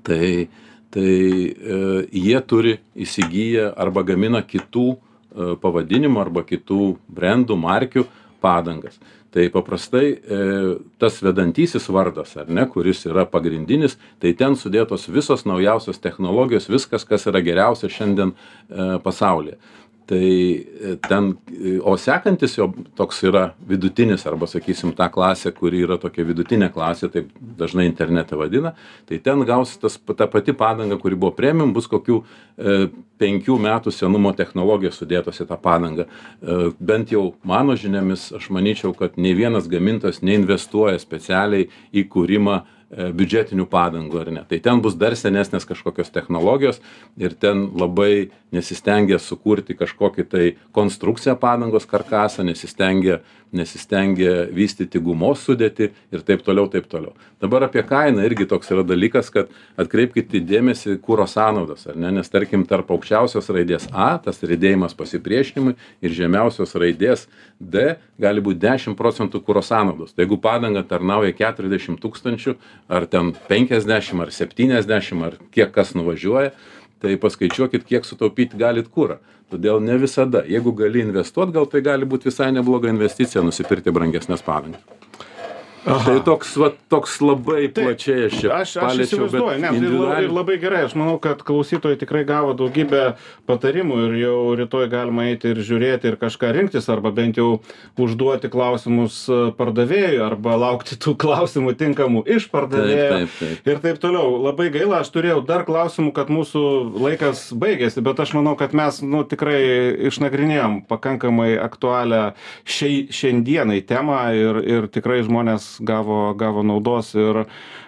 tai 0.08 0.48
tai 0.89 1.52
e, 1.52 2.08
jie 2.12 2.39
turi 2.48 2.78
įsigiję 2.96 3.74
arba 3.76 4.04
gamina 4.08 4.41
kitų 4.41 4.88
e, 4.96 4.98
pavadinimų 5.62 6.22
arba 6.24 6.43
kitų 6.48 6.96
brendų 7.12 7.58
markių 7.60 8.06
padangas. 8.43 8.96
Tai 9.36 9.43
paprastai 9.52 10.06
e, 10.15 10.39
tas 11.02 11.20
vedantysis 11.22 11.89
vardas 11.91 12.38
ar 12.39 12.48
ne 12.50 12.63
kuris 12.72 13.04
yra 13.10 13.28
pagrindinis 13.28 13.98
tai 14.24 14.32
ten 14.39 14.56
sudėtos 14.56 15.10
visos 15.12 15.43
naujausios 15.46 16.00
technologijos 16.00 16.70
viskas 16.72 17.06
kas 17.06 17.28
yra 17.28 17.43
geriausia 17.43 17.91
šiandien 17.91 18.34
pasaulyje 19.04 19.60
tai 20.08 20.65
e, 20.82 20.96
ten 21.08 21.36
e, 21.52 21.80
o 21.84 21.98
sekantis 22.00 22.56
jo 22.58 22.70
toks 22.96 23.20
yra 23.28 23.50
vidutinis 23.67 24.24
arba 24.30 24.48
sakysim 24.48 24.93
ta 24.96 25.10
klasė 25.12 25.52
kuri 25.56 25.82
yra 25.84 25.98
tokia 26.00 26.24
vidutinė 26.28 26.70
klasė 26.72 27.10
taip 27.12 27.34
dažnai 27.60 27.89
internete 27.89 28.39
vadina 28.39 28.72
tai 29.10 29.20
ten 29.24 29.43
gausi 29.48 29.76
tas 29.82 30.00
ta 30.00 30.30
pati 30.32 30.56
padanga 30.56 30.96
kuri 31.02 31.20
buvo 31.20 31.34
premium 31.36 31.74
bus 31.76 31.89
kokių 31.91 32.22
e, 32.22 32.78
penkių 33.20 33.58
metų 33.60 33.91
senumo 33.91 34.32
technologijos 34.38 35.00
sudėtos 35.02 35.41
į 35.41 35.48
tą 35.50 35.56
padangą. 35.58 36.04
Bent 36.78 37.10
jau 37.10 37.32
mano 37.41 37.74
žiniomis 37.74 38.28
aš 38.38 38.52
manyčiau 38.54 38.91
kad 38.93 39.17
nei 39.17 39.34
vienas 39.34 39.65
gamintojas 39.72 40.22
neinvestuoja 40.22 41.00
specialiai 41.02 41.65
į 41.89 42.04
kūrimą 42.13 42.60
biudžetinių 42.89 43.65
padangų 43.67 44.21
ar 44.21 44.30
ne. 44.32 44.43
Tai 44.47 44.60
ten 44.63 44.82
bus 44.84 44.95
dar 44.95 45.15
senesnės 45.19 45.67
kažkokios 45.67 46.12
technologijos 46.15 46.80
ir 47.19 47.36
ten 47.36 47.65
labai 47.76 48.30
nesistengia 48.56 49.19
sukurti 49.19 49.76
kažkokį 49.76 50.28
tai 50.32 50.45
konstrukciją 50.71 51.36
padangos 51.41 51.88
karkasą, 51.89 52.45
nesistengia, 52.47 53.19
nesistengia 53.55 54.47
vystyti 54.53 54.99
gumos 55.03 55.43
sudėti 55.45 55.91
ir 56.12 56.23
taip 56.27 56.43
toliau, 56.45 56.67
taip 56.71 56.88
toliau. 56.91 57.13
Dabar 57.41 57.67
apie 57.67 57.83
kainą 57.86 58.25
irgi 58.25 58.47
toks 58.49 58.71
yra 58.73 58.83
dalykas, 58.88 59.29
kad 59.33 59.51
atkreipkite 59.79 60.41
dėmesį 60.43 60.97
kūro 61.03 61.27
sąnaudas, 61.29 61.86
ar 61.88 61.99
ne, 61.99 62.12
nes 62.17 62.31
tarkim 62.33 62.65
tarp 62.67 62.91
aukščiausios 62.95 63.51
raidės 63.53 63.88
A, 63.93 64.10
tas 64.23 64.41
rėdėjimas 64.43 64.97
pasipriešinimui 64.97 65.75
ir 66.01 66.15
žemiausios 66.17 66.75
raidės 66.79 67.27
D 67.60 67.95
gali 68.21 68.43
būti 68.43 68.62
10 68.65 68.97
procentų 68.99 69.43
kūro 69.45 69.63
sąnaudos. 69.65 70.15
Tai 70.15 70.25
jeigu 70.25 70.39
padanga 70.41 70.83
tarnauja 70.88 71.36
40 71.38 72.01
tūkstančių, 72.03 72.57
ar 72.89 73.07
ten 73.12 73.33
50, 73.47 74.23
ar 74.23 74.33
70, 74.33 75.23
ar 75.27 75.38
kiek 75.53 75.71
kas 75.75 75.93
nuvažiuoja, 75.97 76.51
tai 77.01 77.17
paskaičiuokit, 77.21 77.86
kiek 77.88 78.05
sutaupyti 78.05 78.57
galit 78.60 78.89
kūrą. 78.93 79.19
Todėl 79.51 79.79
ne 79.83 79.95
visada. 80.01 80.43
Jeigu 80.47 80.73
gali 80.75 81.03
investuoti, 81.05 81.55
gal 81.55 81.67
tai 81.71 81.81
gali 81.86 82.07
būti 82.10 82.27
visai 82.27 82.49
nebloga 82.51 82.91
investicija 82.91 83.43
nusipirkti 83.45 83.93
brangesnės 83.95 84.43
padangas. 84.43 84.83
Tai 85.88 86.17
toks, 86.28 86.50
va, 86.60 86.67
toks 86.91 87.13
labai 87.23 87.69
Taip, 87.71 87.86
plačiai 87.88 88.26
aš 88.28 88.34
čia 88.41 88.50
Aš, 88.58 88.73
aš 88.84 88.97
įsivaizduoju, 89.06 89.56
ne, 89.62 89.69
la- 89.69 89.71
ir 89.71 89.78
individualiai- 89.80 90.32
labai 90.36 90.58
gerai, 90.60 90.82
aš 90.88 90.95
manau, 91.00 91.15
kad 91.23 91.39
klausytojai 91.47 91.95
tikrai 92.02 92.26
gavo 92.28 92.52
daugybę 92.60 93.15
patarimų 93.47 94.00
ir 94.08 94.15
jau 94.26 94.39
rytoj 94.60 94.89
galima 94.91 95.30
eiti 95.32 95.54
ir 95.54 95.62
žiūrėti 95.63 96.12
ir 96.12 96.17
kažką 96.19 96.52
rinktis, 96.58 96.89
arba 96.91 97.12
bent 97.15 97.39
jau 97.39 97.62
užduoti 97.97 98.50
klausimus 98.52 99.21
e, 99.32 99.38
pardavėjui, 99.58 100.19
arba 100.26 100.58
laukti 100.60 100.97
tų 101.00 101.15
klausimų 101.23 101.73
tinkamų 101.80 102.26
iš 102.36 102.50
pardavėjo. 102.52 103.08
Taip, 103.13 103.38
taip, 103.39 103.56
taip. 103.63 103.71
Ir 103.71 103.82
taip 103.88 104.02
toliau. 104.04 104.36
Labai 104.43 104.67
gaila, 104.76 105.00
aš 105.06 105.13
turėjau 105.15 105.39
dar 105.47 105.63
klausimų, 105.67 106.12
kad 106.17 106.28
mūsų 106.34 106.65
laikas 107.00 107.47
baigėsi, 107.56 108.04
bet 108.04 108.19
aš 108.19 108.36
manau, 108.36 108.58
kad 108.60 108.76
mes 108.76 109.00
nu, 109.06 109.23
tikrai 109.23 109.63
išnagrinėjom 110.12 110.82
pakankamai 110.91 111.54
aktualią 111.63 112.34
šiai, 112.67 113.08
šiandienai 113.13 113.80
temą 113.88 114.19
ir, 114.36 114.62
ir 114.67 114.88
tikrai 114.91 115.21
žmonės 115.23 115.77
gavo, 115.80 116.34
gavo 116.38 116.63
naudos 116.66 117.13
ir 117.18 117.44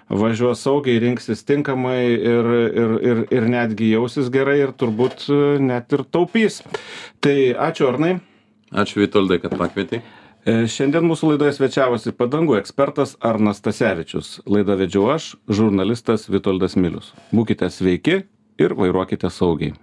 važiuos 0.09 0.61
saugiai, 0.65 0.99
rinksis 1.01 1.43
tinkamai 1.45 2.01
ir, 2.13 2.53
ir, 2.83 2.95
ir, 3.11 3.25
ir 3.33 3.49
netgi 3.49 3.91
jausis 3.93 4.31
gerai 4.33 4.59
ir 4.63 4.73
turbūt 4.77 5.27
e, 5.29 5.41
net 5.63 5.93
ir 5.93 6.05
taupys. 6.09 6.61
Tai 7.21 7.35
ačiū 7.69 7.89
Arnai. 7.91 8.15
Ačiū 8.69 9.03
Vitoldai, 9.03 9.39
kad 9.41 9.55
pakvietei. 9.57 10.01
E, 10.45 10.63
Šiandien 10.71 11.05
mūsų 11.09 11.33
laidoje 11.33 11.57
svečiavosi 11.57 12.13
padangų 12.17 12.59
ekspertas 12.61 13.15
Arnas 13.25 13.61
Tasevičius. 13.65 14.39
Laidą 14.49 14.77
vedžiau 14.79 15.09
aš, 15.15 15.33
žurnalistas 15.49 16.29
Vitoldas 16.31 16.77
Milius. 16.79 17.13
Būkite 17.35 17.69
sveiki 17.73 18.23
ir 18.59 18.75
vairuokite 18.79 19.31
saugiai. 19.33 19.75